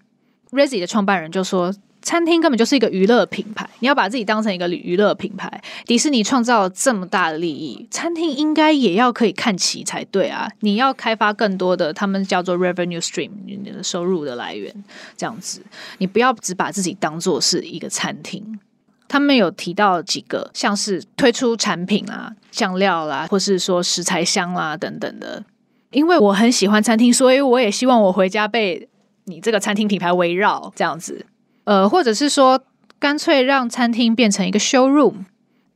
[0.50, 1.70] Resy 的创办人就说，
[2.04, 5.60] 餐厅根本就是一个娱乐品牌，你要把自己当成一个娱乐品牌。
[5.86, 10.48] 迪士尼创造了这么大的利益，餐厅应该也要可以看齐才对啊！
[10.60, 14.72] 你要开发更多的，他们叫做 Revenue Stream，你的收入的来源，
[15.16, 15.62] 这样子，
[15.96, 18.60] 你不要只把自己当做是一个餐厅。
[19.08, 25.42] 他们有提到几个，像是推出产品啊、酱料啦，或是说食材香啦等等的。
[25.90, 28.88] 因为我很喜欢餐厅，所以我也希望我回家被
[29.24, 31.24] 你这个餐厅品牌围绕这样子。
[31.64, 32.62] 呃，或者是说，
[32.98, 35.24] 干脆让餐厅变成一个 showroom。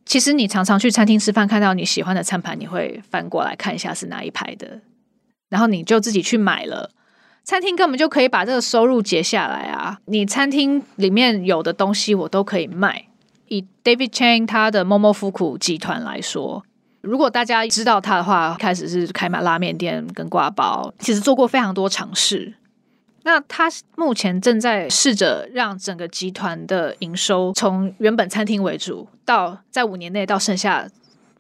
[0.05, 4.81] 其实你常常去餐厅吃饭，看到你喜欢的餐盘，你会翻过来看一下是哪一排的，
[5.51, 6.91] 然后你就自己去买了。
[7.45, 9.99] 餐厅根本就可以把这个收入结下来啊！
[10.05, 13.07] 你餐厅里面有的东西，我都可以卖。
[13.49, 16.63] 以 David Chang 他的 Momofuku 集团来说，
[17.01, 22.53] 如果大家知道他的话，开始是开卖拉面店跟挂包，其实做过非常多尝试。
[23.29, 30.89] 那他目前正在试着让整个集团的营收从原本餐厅为主，到在五年内到剩下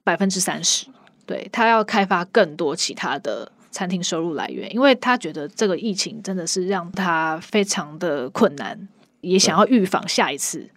[0.04, 0.86] 百分之三十。
[1.24, 8.86] 对，他要开发更多其他的餐厅收入来源，因为他觉得这个疫情真的是让他非常的困难，
[9.22, 10.68] 也想要预防下一次。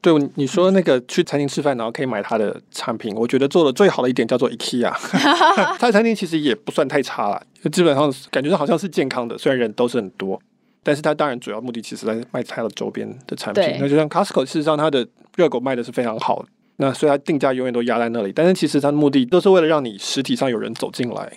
[0.00, 4.88] 对，你说那个去餐厅吃饭，然后可以买他的产品，我觉得做的最好的一点叫做 IKEA，
[5.80, 10.40] 他的餐厅其实也不算太差了，基本上感觉上好像是健康的，虽然人都是很多，
[10.82, 13.76] 但是它当然主要目的其实在卖它的周边的产品。
[13.78, 16.44] 那就像 Costco，事实上它的热狗卖的是非常好，
[16.76, 21.30] 那所以它定价永远都压在那里，但是其实它的目的都是为了让你实体上有人走进来。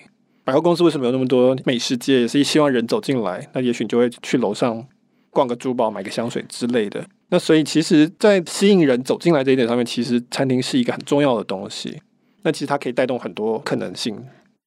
[0.45, 4.85] 百货公司为什么有那么多美食街，也是希望人走进来，那也许你就会去楼上
[5.29, 7.05] 逛个珠宝，买个香水之类的。
[7.29, 11.99] 那所以，其实，在吸引人走进来这一点上面，其实餐厅是一个很重要的东西。
[12.43, 14.21] 那其实它可以带动很多可能性。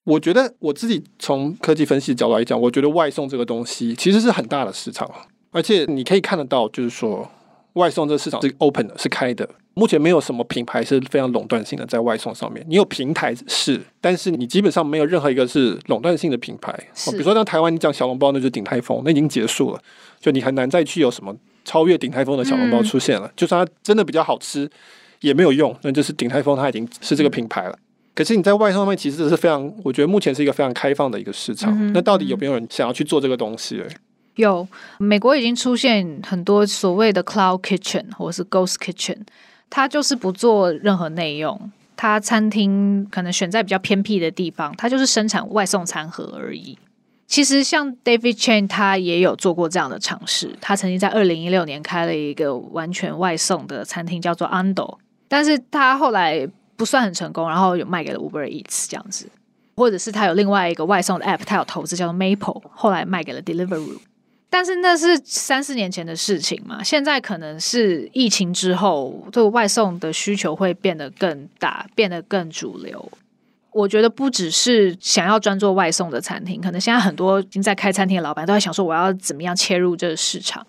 [0.06, 5.10] 我觉得我自己从科技分析的角度来讲，我觉得外送这个东西其实是很大的市场，
[5.50, 7.28] 而且你可以看得到，就是说
[7.72, 9.48] 外送这个市场是 open 的，是开的。
[9.74, 12.64] 目前没有什么品牌是非常垄断性的在外送上面。
[12.66, 16.72] 你有平台是，但是你基本上没有任何一个是垄断性的品牌。
[17.10, 19.80] 比如说像台湾，你讲小笼包，那就是鼎泰丰，那已经结束了，
[20.18, 21.36] 就你很难再去有什么。
[21.66, 24.70] 超越鼎泰丰的小笼包出现了，嗯、就算它真的比较好吃，
[25.20, 25.76] 也没有用。
[25.82, 27.76] 那就是鼎泰丰它已经是这个品牌了。
[28.16, 31.72] 可是你在外送上面其实是非常，我觉得目前是一个非常开放的一个市场。
[31.78, 33.80] 嗯、那到底有没有人想要去做这个东西？
[34.36, 34.66] 有，
[34.98, 39.18] 美国已经出现很多所谓的 Cloud Kitchen 或是 Ghost Kitchen，
[39.68, 46.78] 它就是不做任何内用，它餐厅可能选在比较偏僻的地方，它就是生产外送餐盒而已。
[47.26, 50.56] 其实像 David Chang 他也有做过这样的尝试。
[50.60, 54.98] 他曾经在二零一六年开了一个完全外送的餐厅，叫做 Ando，
[55.28, 59.28] 但是他后来不算很成功，然后有卖给了 Uber Eats 这样子，
[59.76, 63.98] 或者是他有另外一个外送的 App，他有投资叫做 Maple，后来卖给了 Deliveroo。
[64.48, 73.10] 但是那是三四年前的事情嘛，现在可能是疫情之后，这个外送的需求会变得更大，变得更主流。
[73.72, 80.66] 我觉得不只是想要专做外送的餐厅，可能现在很多已经在开餐厅的老板都在想说，我要怎么样切入这个市场。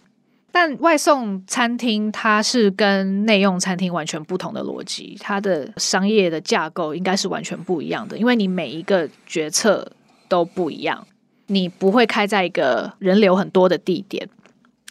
[0.51, 9.91] 但外送餐厅它是跟内用餐厅完全不同的逻辑，它的商业的架构应该是完全不一样的，因为你每一个决策
[10.27, 11.05] 都不一样，
[11.47, 14.27] 你不会开在一个人流很多的地点，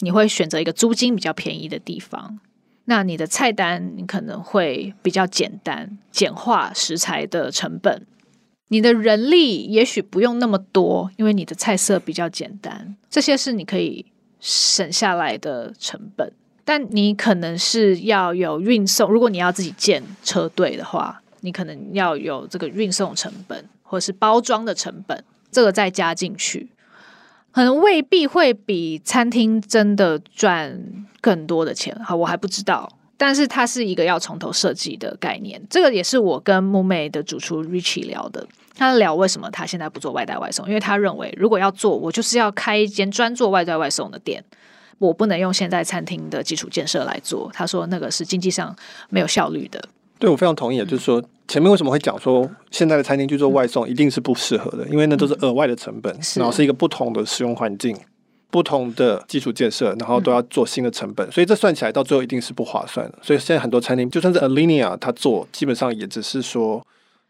[0.01, 2.38] 你会选择一个租金比较便宜的地方。
[2.85, 8.07] 那你的菜单你可能会比较简单，简化食材的成本。
[8.69, 12.97] 你的人力也许不用那么多，因为你的菜色比较简单。
[13.11, 14.07] 这些是你可以
[14.40, 16.33] 省下来的成本。
[16.64, 25.22] 但你可能是要有运送，如果你要自己建车队的话，你可能要有这个运送成本，或是包装的成本，
[25.53, 26.68] 这个再加进去。
[27.53, 32.90] 可能未必会比餐厅真的赚更多的钱，好，我还不知道。
[33.16, 35.62] 但是它是一个要从头设计的概念。
[35.70, 38.46] 这个也是我跟木妹的主厨 Richie 聊的。
[38.76, 44.44] 他聊为什么他现在不做外带外送，因为他认为如果要做，我就是要开一间专做外带外送的店，
[44.98, 47.50] 我不能用现在餐厅的基础建设来做。
[47.52, 48.76] 他说那个是经济上
[49.08, 49.82] 没有效率的。
[50.18, 57.96] 对，我非常同意，就是说前面为什么会讲说现在的餐厅去做外送一定是不适合的，因为那都是额外的成本，然后是一个不同的使用环境。
[58.48, 63.18] 不同的基础建设，然后都要做新的成本，嗯、所以这算起来到最后一定是不划算的。
[63.20, 66.82] 所以现在很多餐厅，就算是 Alinea，它做基本上也只是说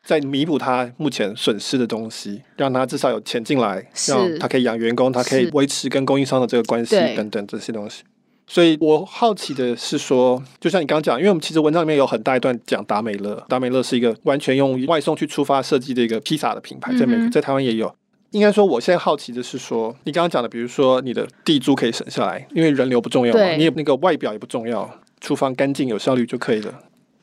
[0.06, 8.04] 在弥补他目前损失的东西，让他至少有钱进来，让他可以养员工，他可以维持跟供应商的这个关系等等这些东西。
[8.46, 17.92] 所以我好奇的是说，就像你刚刚讲，因为我们其实文章里面有很大一段讲达美乐，达美乐是一个完全用外送去出发设计的一个披萨的品牌，在美国、在台湾也有。
[18.30, 24.88] 应该说，我现在好奇的是说，你刚刚讲的，比如说你的地租可以省下来，因为人流不重要嘛，你也那个外表也不重要，
[25.20, 26.72] 厨房干净有效率就可以了。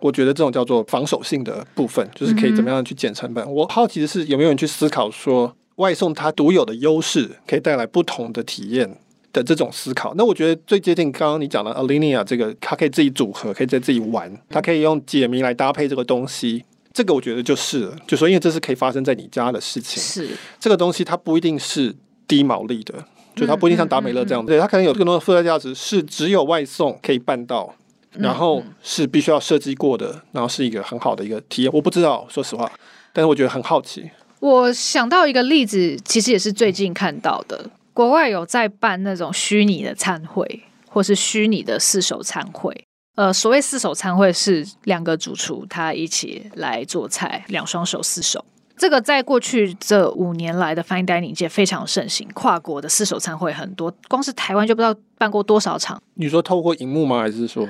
[0.03, 3.49] 我觉得这种叫做防守性的部分，就是可以怎么样去减成本。
[3.49, 8.97] 我好奇的是，有没有人去思考说，外送它独有的优势可以带来不同的体验
[9.31, 10.13] 的这种思考？
[10.17, 16.65] 那我觉得最接近刚刚你讲的 Alinea 这个，它可以自己组合，可以在自己玩，它可以用解谜来搭配这个东西。
[16.91, 21.95] 这个我觉得就是了，就说因为这是可以发生在你家的事情，是这个东西它不一定是
[22.27, 22.93] 低毛利的，
[23.35, 27.73] 就它不一定像达美乐这样，对，它可能有更多的附加价值，是只有外送可以办到，
[28.13, 31.71] 然后是必须要设计过的，然后是一个很好的一个体验。
[31.73, 32.71] 我不知道，说实话，
[33.11, 34.09] 但是我觉得很好奇。
[34.39, 42.85] 我想到一个例子，其实也是最近看到的，国外有在办那种虚拟的餐会，或是虚拟的四手餐会。
[43.15, 48.43] 呃，所谓四手餐会是两个主厨他一起来做菜，两双手四手。
[48.75, 56.01] 这个在过去这五年来的 fine dining 界非常盛行，跨国的四手餐会很多，光是台湾就不知道办过多少场。
[56.15, 57.19] 你说透过荧幕吗？
[57.21, 57.65] 还是说？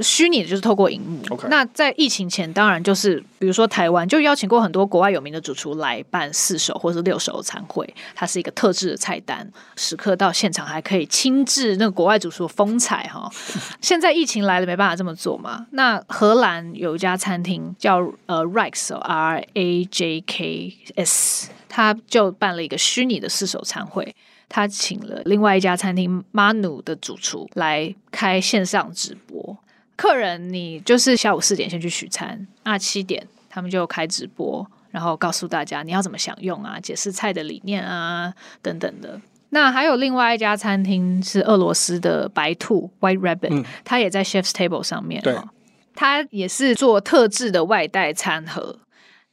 [0.00, 1.22] 虚拟的就是透过荧幕。
[1.48, 13.30] 那在疫情前，当然就是比如说台湾就邀请过很多国外有名的主厨来办四手或是六手餐会，它是一个特制的菜单，食客到现场还可以亲自那个国外主厨的风采哈。
[13.80, 15.66] 现在疫情来了，没办法这么做嘛。
[15.70, 24.16] 那荷兰有一家餐厅叫呃 Rajks R A J K S，他就办了一个虚拟的四手餐会，
[24.48, 29.43] 他请了另外一家餐厅 Manu 的主厨来开线上直播。
[29.96, 39.20] 客人，你就是下午四点先去取餐，那七点他们就开直播，然后告诉大家你要怎么享用啊，解释菜的理念啊等等的。
[39.50, 45.36] 那还有另外一家餐厅是俄罗斯的白兔 White Rabbit，他、嗯、也在 Chef's Table 上面，对，
[45.94, 48.80] 它也是做特制的外带餐盒，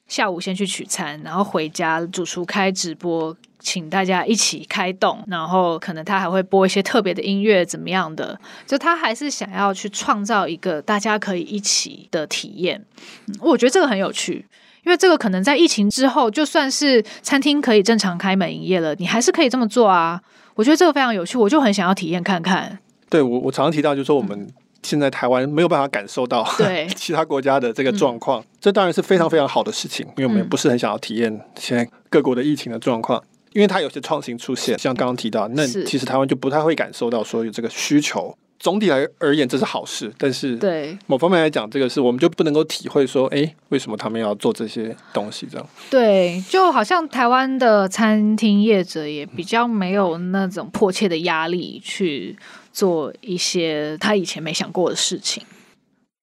[0.08, 3.36] 下午先去取餐，然后回家主厨开直播。
[3.62, 8.38] 请大家一起开动，然后可能他还会播一些特别的音乐，怎么样的？
[8.66, 12.84] 就他还是想要去创造一个大家可以一起的体验。
[13.28, 14.46] 嗯，我觉得这个很有趣，
[14.84, 20.20] 因为这个可能在疫情之后，就算是餐厅可以正常开门营业了，你还是可以这么做啊。
[20.56, 22.78] 我觉得这个非常有趣，我就很想要体验看看。
[23.10, 24.48] 对，我我常常提到，就是说我们
[24.84, 33.24] 现在台湾没有办法感受到对 其他国家的这个状况，嗯，这当然是非常非常好的事情，因为我们也不是很想要体验现在各国的疫情的状况。
[33.54, 38.36] 因为它有些创新出现，像刚刚提到，那其实台湾就不太会感受到说有这个需求。
[38.60, 45.48] 总体来而言，这是好事，但是对某方面来讲，这个是我们就不能够体会说，哎，为什么他们要做这些东西？
[45.50, 52.38] 这样对，就好像台湾的餐厅业者也比较没有那种迫切的压力去
[52.72, 55.44] 做一些他以前没想过的事情。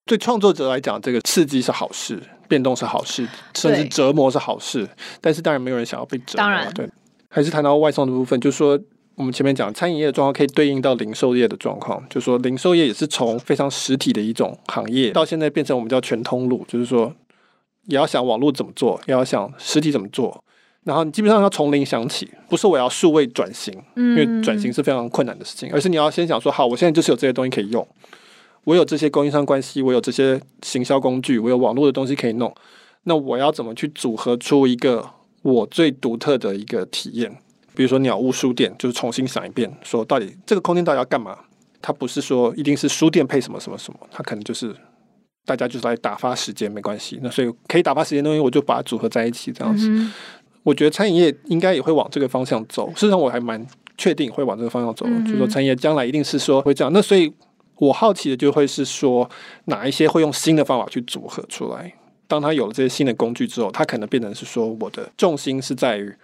[0.06, 4.88] 对创作者来讲，这个刺激是好事，变动是好事，甚至折磨是好事。
[5.20, 6.88] 但是当然没有人想要被折磨，当然对。
[7.28, 8.78] 还是谈到外送的部分，就是说
[9.14, 17.12] 我们前面讲餐饮业的状况可以对应到零售业的状况，就是说零售业也是从非常实体的一种行业，到现在变成我们叫全通路，就是说
[17.86, 20.42] 也要想网络怎么做，也要想实体怎么做，
[20.84, 27.86] 然后你基本上要从零想起，不是我要数位转型，因为转型是非常困难的事情，而是你要先想说，好，我现在就是有这些东西可以用，
[28.64, 32.54] 我有这些供应商关系，我有这些行销工具，我有网络的东西可以弄，
[33.02, 35.17] 那我要怎么去组合出一个？
[35.42, 37.30] 我最独特的一个体验，
[37.74, 41.38] 比如说鸟屋书店，就是重新想一遍，说到底这个空间到底要干嘛？
[41.80, 44.74] 它不是说一定是书店配什么什么什么，它可能就是
[45.46, 47.20] 大家就是来打发时间，没关系。
[47.22, 49.88] 那所以可以打发时间的东西，我就把它组合在一起，这样子。
[49.88, 50.12] 嗯、
[50.64, 52.88] 我觉得餐饮业应该也会往这个方向走。
[52.94, 53.64] 事实上，我还蛮
[53.96, 55.06] 确定会往这个方向走。
[55.08, 56.92] 嗯、就是说餐饮业将来一定是说会这样。
[56.92, 57.32] 那所以
[57.76, 59.30] 我好奇的就会是说，
[59.66, 61.94] 哪一些会用新的方法去组合出来？
[62.28, 66.14] 当他有了这些新的工具之后，他可能变成是说，我的重心是在于，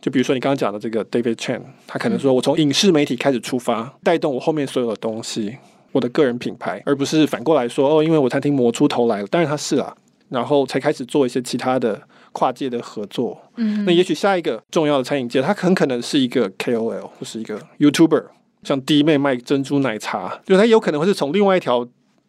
[0.00, 5.58] 就比如说你刚刚讲的这个 David Chang，他可能说我从影视媒体开始出发，带动我后面所有的东西，
[5.90, 9.94] 我的个人品牌，而不是反过来说哦，因为我餐厅磨出头来了，当然他是啊，
[10.28, 13.38] 然后才开始做一些其他的跨界的合作。
[13.56, 18.24] 嗯，那也许下一个重要的餐饮界，它很可能是一个 KOL 或是一个 YouTuber，
[18.62, 21.78] 像弟妹卖珍珠奶茶，就它有可能会是从另外一条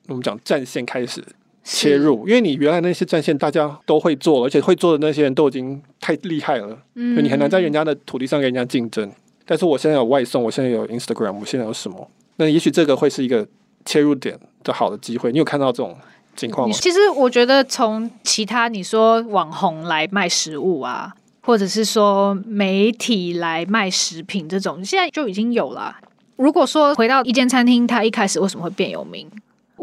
[0.07, 1.23] 我们讲战线开始
[1.63, 9.09] 切入，因为你原来那些战线大家都会做，而且会做的那些人都已经太厉害了，嗯，你很难在人家的土地上跟人家竞争。
[9.45, 12.09] 但是我现在有外送，我现在有 Instagram，我现在有什么？
[12.37, 13.47] 那也许这个会是一个
[13.85, 15.31] 切入点的好的机会。
[15.31, 15.95] 你有看到这种
[16.35, 16.75] 情况吗？
[16.79, 25.95] 其实我觉得从其他你说网红来卖食物啊，或者是说媒体来卖食品这种，现在就已经有了。
[26.35, 29.29] 如果说回到一间餐厅，它一开始为什么会变有名？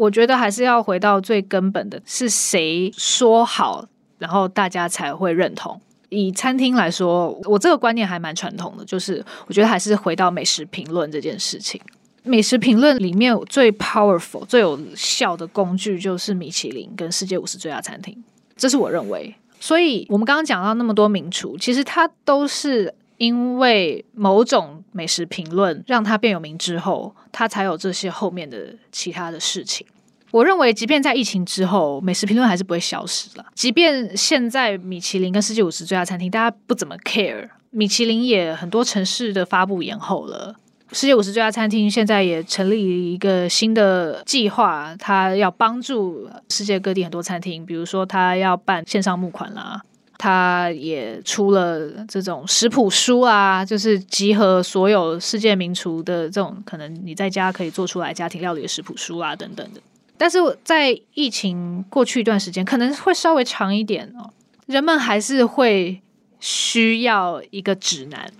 [0.01, 3.85] 我觉得还是要回到最根本的，是谁说好，
[4.17, 5.79] 然后大家才会认同。
[6.09, 11.79] 以餐厅来说，我这个观念还蛮传统的，就是我觉得还是回到美食评论这件事情。
[12.23, 18.17] 美食评论里面最 powerful、最有效的工具就是米其林跟世界五十最佳餐厅，
[18.57, 19.35] 这是我认为。
[19.59, 22.91] 所以我们刚刚讲到那么多名厨，其实它都是。
[23.21, 29.85] 因为某种美食评论让他变有名之后，他才有这些后面的其他的事情。
[30.31, 33.45] 我认为，即便在疫情之后，美食评论还是不会消失了。
[33.53, 40.55] 即便现在米其林跟世界五十最佳餐厅，大家不怎么 care，米其林也很多城市的发布延后了。
[40.91, 49.83] 世界五十最佳餐厅现在也成立一个新的计划，他要帮助世界各地很多餐厅，比如说他要办线上募款啦。
[50.21, 59.81] 他也出了这种食谱书啊，就是集合所有世界名厨的这种可能你在家可以做出来家庭料理的食谱书啊等等的。
[60.19, 64.29] 但是在疫情过去一段时间，可能会稍微长一点哦，
[64.67, 65.99] 人们还是会
[66.39, 68.31] 需要一个指南，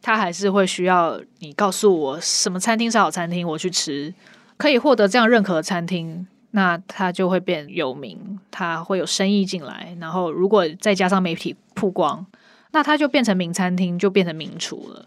[0.00, 4.14] 他还是会需要你告诉我什么餐厅是好餐厅，我去吃，
[4.56, 6.26] 可以获得这样认可的餐厅。
[6.56, 8.18] 那他就会变有名，
[8.50, 12.24] 他会有生意进来，然后如果再加上媒体曝光，
[12.72, 15.04] 那他就变成名餐厅，就变成名厨了。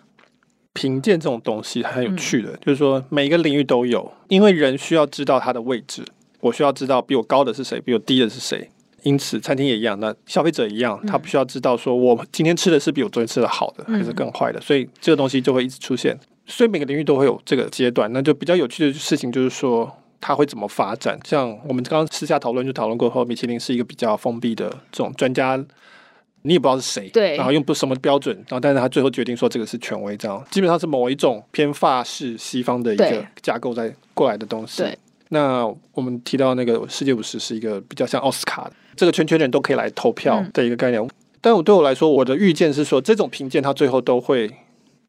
[0.73, 6.05] 评鉴这种东西很有趣的，嗯、就是说每一个领域都有，因为人需要知道他的位置，
[6.39, 8.69] 我需要知道比我高的是谁，比我低的是谁。
[9.01, 16.15] 因此，餐厅也一样，那消费者一样，他不需要知道说我今天吃的是比我昨天吃的好的，还是更坏的，所以这个东西就会一直出现。
[16.45, 19.91] 所以每个领域都会有这个阶段，那就比较有趣的事情就是说。
[20.21, 21.17] 它会怎么发展？
[21.23, 25.55] 像我们刚刚私下讨论就讨论过后，米其林是一个比较封闭的这种专家，
[26.41, 34.83] 你也不知道是谁，对，然后用不什么标准，然后但是他最后决定说这个是权威，这样基本上是某一种偏法式西方的一个架构在过来的东西。
[34.83, 34.97] 对，
[35.29, 41.01] 那我们提到那个世界五十是一个比较像奥斯卡，这个圈圈人都可以来投票的一个概念。
[41.01, 41.09] 嗯、
[41.41, 44.51] 但我对我来说，我的预见是说，这种评鉴它最后都会。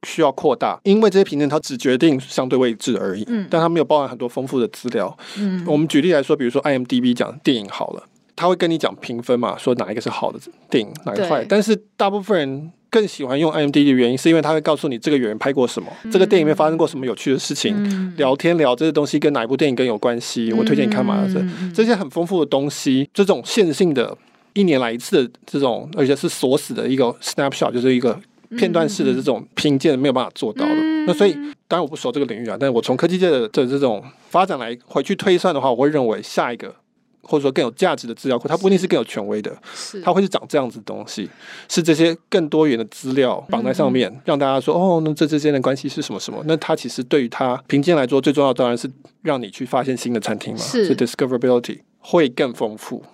[0.07, 5.16] 需要扩大，因为这些评鉴它只决定相对位置而已，嗯，但它没有包含很多丰富的资料。
[5.38, 8.03] 嗯，我们举例来说，比如说 IMDB 讲电影好了，
[8.34, 10.38] 他会跟你讲评分嘛，说哪一个是好的
[10.70, 11.42] 电影，哪个坏。
[11.42, 20.53] 对但是大部分人更喜欢用 IMDB 的原因，是因为他会告诉你这个演员拍过什么，嗯、这个电影里面发生过什么有趣的事情，嗯、聊天聊这些东西跟哪一部电影更有关系。
[20.55, 24.16] 我推荐你看嘛，这、嗯、这些很丰富的东西，这种线性的，
[24.55, 28.18] 一年来一次的这种，而且是锁死的一个 snapshot，就是一个。
[28.59, 31.32] 片段式的这种评鉴没有办法做到的，嗯、那所以
[31.68, 36.74] 当然我不熟这个领域啊，但是我从科技界的这这种发展来回去推算的话，我会认为下一个
[37.22, 40.01] 或者说更有价值的资料库，它不一定是更有权威的，是。
[40.01, 41.30] 它会是长这样子的东西，
[41.68, 46.42] 是这些更多元的资料绑在上面，嗯、让大家说哦，那这之间的关系是什么什么？
[46.46, 48.90] 那它其实对于它评鉴来说，最重要当然是
[49.22, 53.05] 让你去发现新的餐厅嘛，是 discoverability 会更丰富。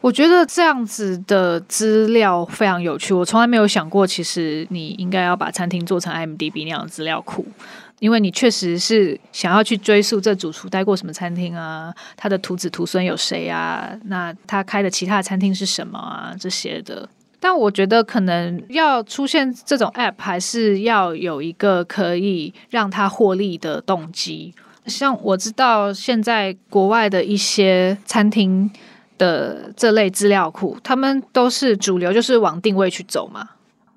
[0.00, 7.44] 我觉得这样子的资料非常有趣，我从来没有想过，其实你应该要把餐厅做成 IMDB 那样的资料库，
[7.98, 17.08] 因为你确实是想要去追溯这主厨待过什么餐厅啊，他的徒子徒孙有谁啊，那他开的其他餐厅是什么啊这些的。
[17.40, 24.54] 但我觉得可能要出现这种 App，还是要有一个可以让他获利的动机。
[24.86, 28.70] 像我知道现在国外的一些餐厅。
[29.18, 33.50] 的这类资料库，他们都是主流，就是往定位去走嘛。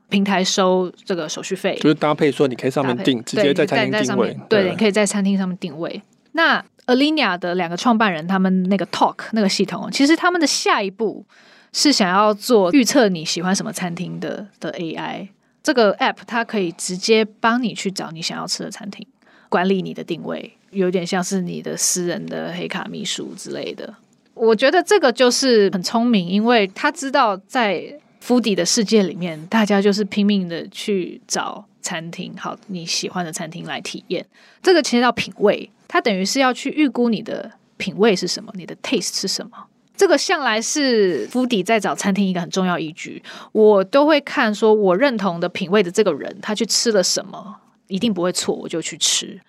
[0.10, 4.38] 平台收这个手续费，就是搭配说，你可以上面订，配直接在餐厅定位。
[4.50, 6.02] 对，对，你可以在餐厅上面定位。
[6.34, 11.26] 那 Alinea 的两个创办人，他们那个 Talk 那个系统，其实他们的下一步
[11.72, 15.30] 是想要做预测你喜欢什么餐厅的的 AI。
[15.64, 19.08] 这个 App 它可以直接帮你去找你想要吃的餐厅，
[19.48, 23.94] 管理你的定位，有点像是你的私人的黑卡秘书之类的。
[24.42, 34.26] 我觉得这个就是很聪明，因为他知道在 foodie 的世界里面，大家就是拼命的去找餐厅，好，你喜欢的餐厅来体验。
[34.64, 39.52] 这个其实叫品味，它等于是要去预估你的品味是什么，你的 taste 是什么。
[39.96, 43.22] 这个向来是 foodie 在找餐厅一个很重要依据。
[43.52, 49.40] 我都会看说，我认同的品味的这个人，他去吃了什么，一定不会错，我就去吃。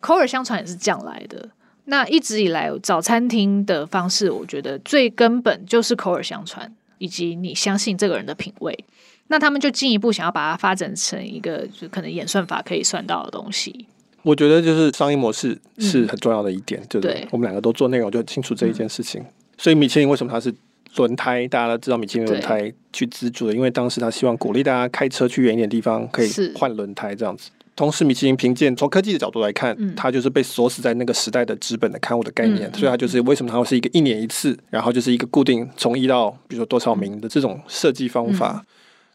[0.00, 1.48] 口耳相传也是这样来的。
[1.84, 8.84] 那一直以来找餐厅的方式，我觉得最根本就是口耳相传，以及你相信这个人的品味。
[9.28, 13.86] 那他们就进一步想要把它发展成一个，就可能演算法可以算到的东西。
[14.22, 17.14] 我觉得就是商业模式是很重要的一点，对不对？
[17.14, 19.20] 对，我们两个都做内容，就清楚这一件事情。
[19.20, 19.26] 嗯
[19.58, 20.52] 所以米其林为什么它是
[20.96, 21.46] 轮胎？
[21.46, 27.50] 大家都知道米其林轮胎去资助的，因为当时他希望鼓励大家开车去远一点地方可以换轮胎这样子。
[27.74, 38.64] 同时，米其林评鉴从科技的角度来看，它就是被锁死在那个时代的纸本的刊物的概念，所以它就是为什么它会是一个一年一次，然后就是一个固定从一到比如说多少名的这种设计方法。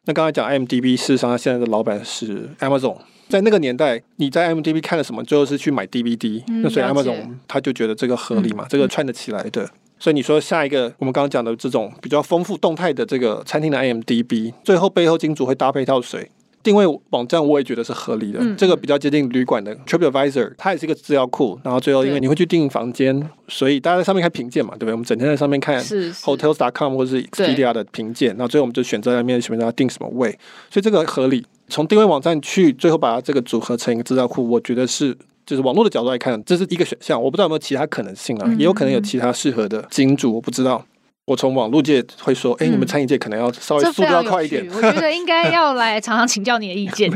[0.05, 2.97] 那刚才讲 IMDB，事实上它现在的老板是 Amazon，
[3.30, 9.70] 在那个年代你在 IMDB 看了什么，最后是去买 DVD，那所以 Amazon 他就觉得这个合理嘛，这个串得起来的。
[9.99, 16.30] 所以你说下一个，我们刚刚讲的这种比较丰富动态的这个餐厅的 IMDB，最后背后金主会搭配一套谁？
[16.68, 21.57] 定位网站我也觉得是合理的，嗯、这个比较接近旅馆的 TripAdvisor，它也是一个资料库。
[21.63, 24.91] 然后最后因为你会去订房间，所以大家在上面看评鉴嘛，对不对？
[24.91, 30.30] 我们整天在上面看 Hotels.com 或者是 Expedia 的评鉴，然后最后我们就选择在里面选择要订什么位，
[30.70, 31.45] 所以这个合理。
[31.70, 35.18] 从定位网站去最后把它这个组合成一个资料库，我觉得是。
[35.45, 37.24] 就是网络的角度来看，这是一个选项。
[37.24, 40.86] 我不知道有没有其他可能性啊，也有可能有其他适合的金主，我不知道。
[41.28, 44.65] 我从网络界会说，哎、欸，你们餐饮界可能要稍微速度要快一点。
[44.73, 47.11] 我觉得应该 要来常常请教你的意见。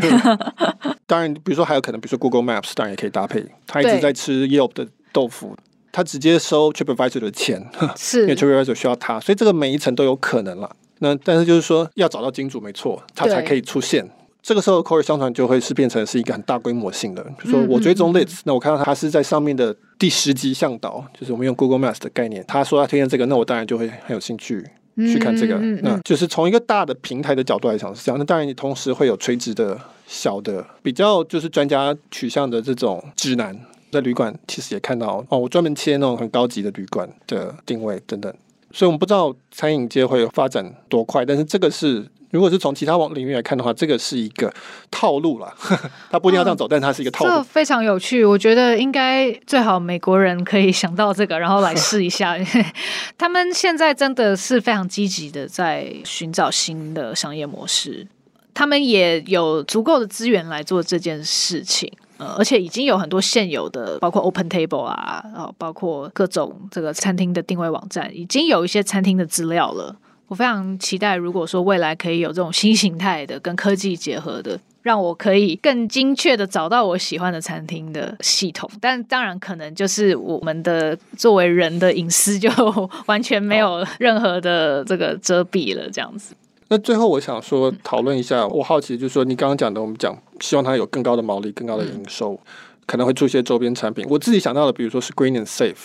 [1.07, 3.41] 当然，比如说还有可能，比如说 Google Maps，当然也可以搭配。
[3.65, 5.55] 他一直在吃 Yelp 的豆腐，
[5.93, 10.69] 他直接收 TripAdvisor 的钱， 是因为 TripAdvisor 需要他，所以这个每一层都有可能了。
[10.99, 14.05] 那但是就是说，要找到金主没错，他才可以出现。
[14.43, 24.65] 这个时候口耳相传就会是变成是一个很大规模性的，比如说我追踪 Litz，那我看到他是在上面的第十级向导，就是我们用 Google Maps 的概念，他说他推荐这个，那我当然就会很有兴趣
[24.97, 25.55] 去看这个。
[25.83, 33.55] 那就是从一个大的平台的角度来讲是这样，那当然你同时会有垂直的小的比较，就是专家取向的这种指南，
[33.91, 38.33] 在旅馆其实也看到哦，我专门切那种很高级的旅馆的定位等等，
[38.73, 42.05] 所以我们不知道餐饮界会发展多快，但是这个是。
[42.31, 44.49] 如果是从其他网领域来看的话，这个是一个
[44.89, 45.53] 套路了。
[46.09, 47.29] 他不一定要这样走，嗯、但它是一个套路。
[47.29, 52.37] 这非常有趣，我觉得应该最好美国人可以想到这个，然后来试一下。
[53.19, 58.07] 他们现在真的是非常积极的在寻找新的商业模式，
[58.53, 61.91] 他们也有足够的资源来做这件事情。
[62.17, 69.95] 呃，而且已经有很多现有的，包括 Open Table 啊，然后包括各种这个餐厅的定位网站，已经有一些餐厅的资料了。
[70.27, 78.69] 我非常期待，如果说未来可以有这种新形态的跟科技结合的，让我可以更精确的找到我喜欢的餐厅的系统。
[78.79, 82.49] 但当然，可能就是我们的作为人的隐私就
[83.07, 86.35] 完全没有任何的这个遮蔽了，这样子。
[86.71, 92.39] 那最后我想说，讨论一下，我好奇就是说，你刚刚讲的，我们讲希望它有更高的毛利、更高的营收，
[92.85, 94.05] 可能会出一些周边产品。
[94.09, 95.75] 我自己想到的，比如说是 Green and Safe。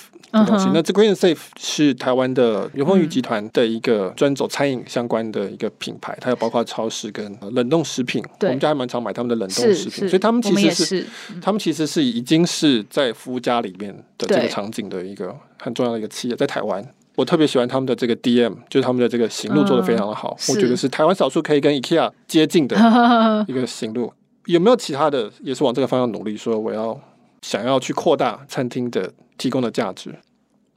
[0.45, 8.22] 东西，那这 Green and Safe 是台湾的永丰鱼集团的一个专走餐饮相关的一个品牌，它有包括超市跟冷冻食品。
[8.43, 11.07] 我们家还蛮常买他们的冷冻食品，所以他们其实是，是。
[11.41, 16.87] 他们其实是已经是在服务家里面的这个场景的一个很重要的一个企业，在台湾。
[17.16, 22.76] 我特别喜欢他们的这个 DM，就是他们的这个行路做的非常的好，我觉得是台湾少数可以跟 IKEA 接近的
[23.48, 24.12] 一个行路。
[24.44, 26.36] 有没有其他的也是往这个方向努力？
[26.36, 27.00] 说我要
[27.42, 30.14] 想要去扩大餐厅的提供的价值。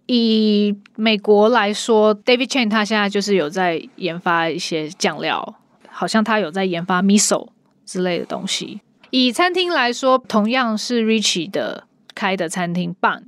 [0.08, 5.56] 以美国来说，David Chang 他现在就是有在研发一些酱料，
[5.88, 7.50] 好像他有在研发 miso
[7.86, 8.82] 之类的东西。
[9.12, 11.84] 以餐厅来说，同样是 Richie 的
[12.16, 13.26] 开的餐厅，Bun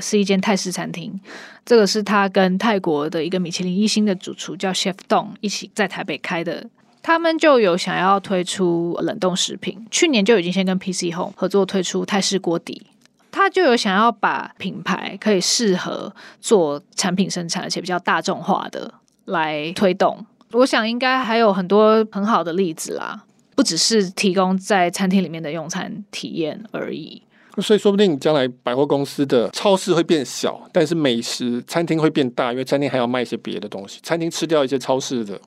[0.00, 1.20] 是一间泰式餐厅。
[1.64, 6.66] 这个是他跟泰国的一个米其林一星的主厨叫 Chef Dong 一起在台北开的。
[7.02, 12.86] 他们就有想要推出冷冻食品，去年就已经先跟 PC Home 合作推出泰式锅底。
[13.30, 18.92] 他就有想要把品牌可以适合做产品生产，而且比较大众化的
[19.26, 20.26] 来推动。
[20.52, 23.24] 我想应该还有很多很好的例子啦，
[23.54, 27.22] 不只是提供在餐厅里面的用餐体验而已。
[27.60, 34.00] 所以说不定将来百货公司的超市会变小，但是美食餐厅会变大，因为餐厅还要卖一些别的东西。
[34.02, 35.40] 餐厅吃掉一些超市的。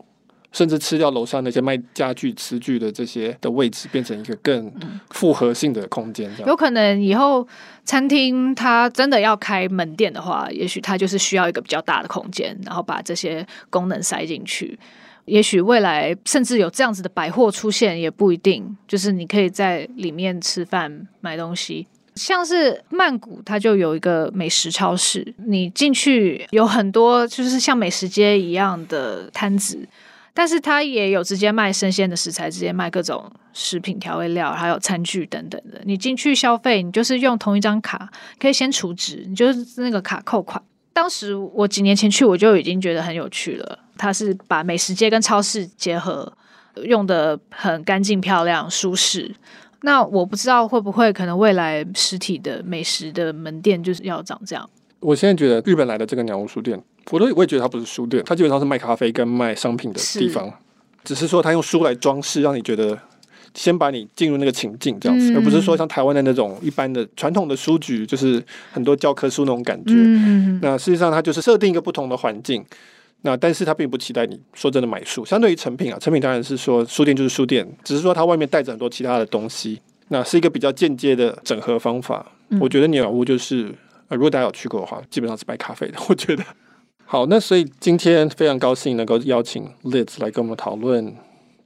[0.53, 4.69] 甚至吃掉楼上那些卖家具、瓷具的这些的位置，变成一个更
[5.11, 6.29] 复合性的空间。
[6.45, 7.47] 有可能以后
[7.85, 14.77] 餐厅它真的要开门店的话，也许它就是需要一个比较大的空间，然后把这些功能塞进去。
[15.23, 18.75] 也许未来甚至有这样子的百货出现，也不一定。
[18.85, 21.87] 就是你可以在里面吃饭、买东西。
[22.15, 29.87] 像是曼谷，它就有一个美食超市，你进去有很多就是像美食街一样的摊子，
[30.33, 35.81] 但是它也有直接卖生鲜的食材，直接卖各种食品调味料，还有餐具等等的。
[35.85, 38.09] 你进去消费，你就是用同一张卡，
[38.39, 40.61] 可以先储值，你就是那个卡扣款。
[40.93, 43.79] 当时我几年前去，我就已经觉得很有趣了。
[43.97, 46.31] 它是把美食街跟超市结合，
[46.83, 49.33] 用得很干净、漂亮、舒适。
[49.81, 54.69] 那我不知道会不会可能未来实体的美食的门店就是要长这样。
[54.99, 56.79] 我现在觉得日本来的这个鸟屋书店，
[57.09, 60.53] 我都我也觉得它不是书店，它基本上是卖咖啡跟卖商品的地方，是
[61.03, 62.97] 只是说它用书来装饰，让你觉得
[63.55, 69.93] 先把你进入那个情境这样子，嗯、而不是说像台湾的那种一般的传统的书局，就是很多教科书那种感觉。
[69.95, 72.63] 嗯、那实际上它就是设定一个不同的环境。
[73.23, 82.25] 那但是他并不期待你说真的买书，相对于成品啊，成品当然是说书店就是书店，只是说它外面带着很多其他的东西，那是一个比较间接的整合方法。
[82.49, 83.73] 嗯、我觉得鸟屋就是，
[84.07, 85.99] 呃，如果大家有去过的话，基本上是卖咖啡的。
[86.09, 86.43] 我觉得
[87.05, 91.13] 好，那所以今天非常高兴能够邀请 Liz 来跟我们讨论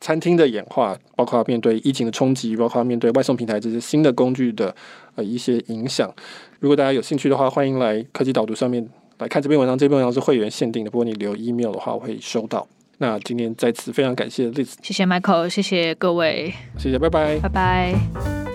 [0.01, 4.75] 餐厅的演化，包括面对疫情的冲击，包括面对外送平台这些新的工具的
[5.15, 6.13] 呃一些影响。
[6.59, 8.85] 如果大家有兴趣的话，欢迎来科技导读上面。
[9.17, 12.67] 来看这篇文章，这篇文章是会员限定的，不过你留 email 的话，我会收到。
[12.97, 18.54] 那今天再次非常感谢 Liz，谢谢 Michael，谢谢各位，谢谢，拜拜，拜拜。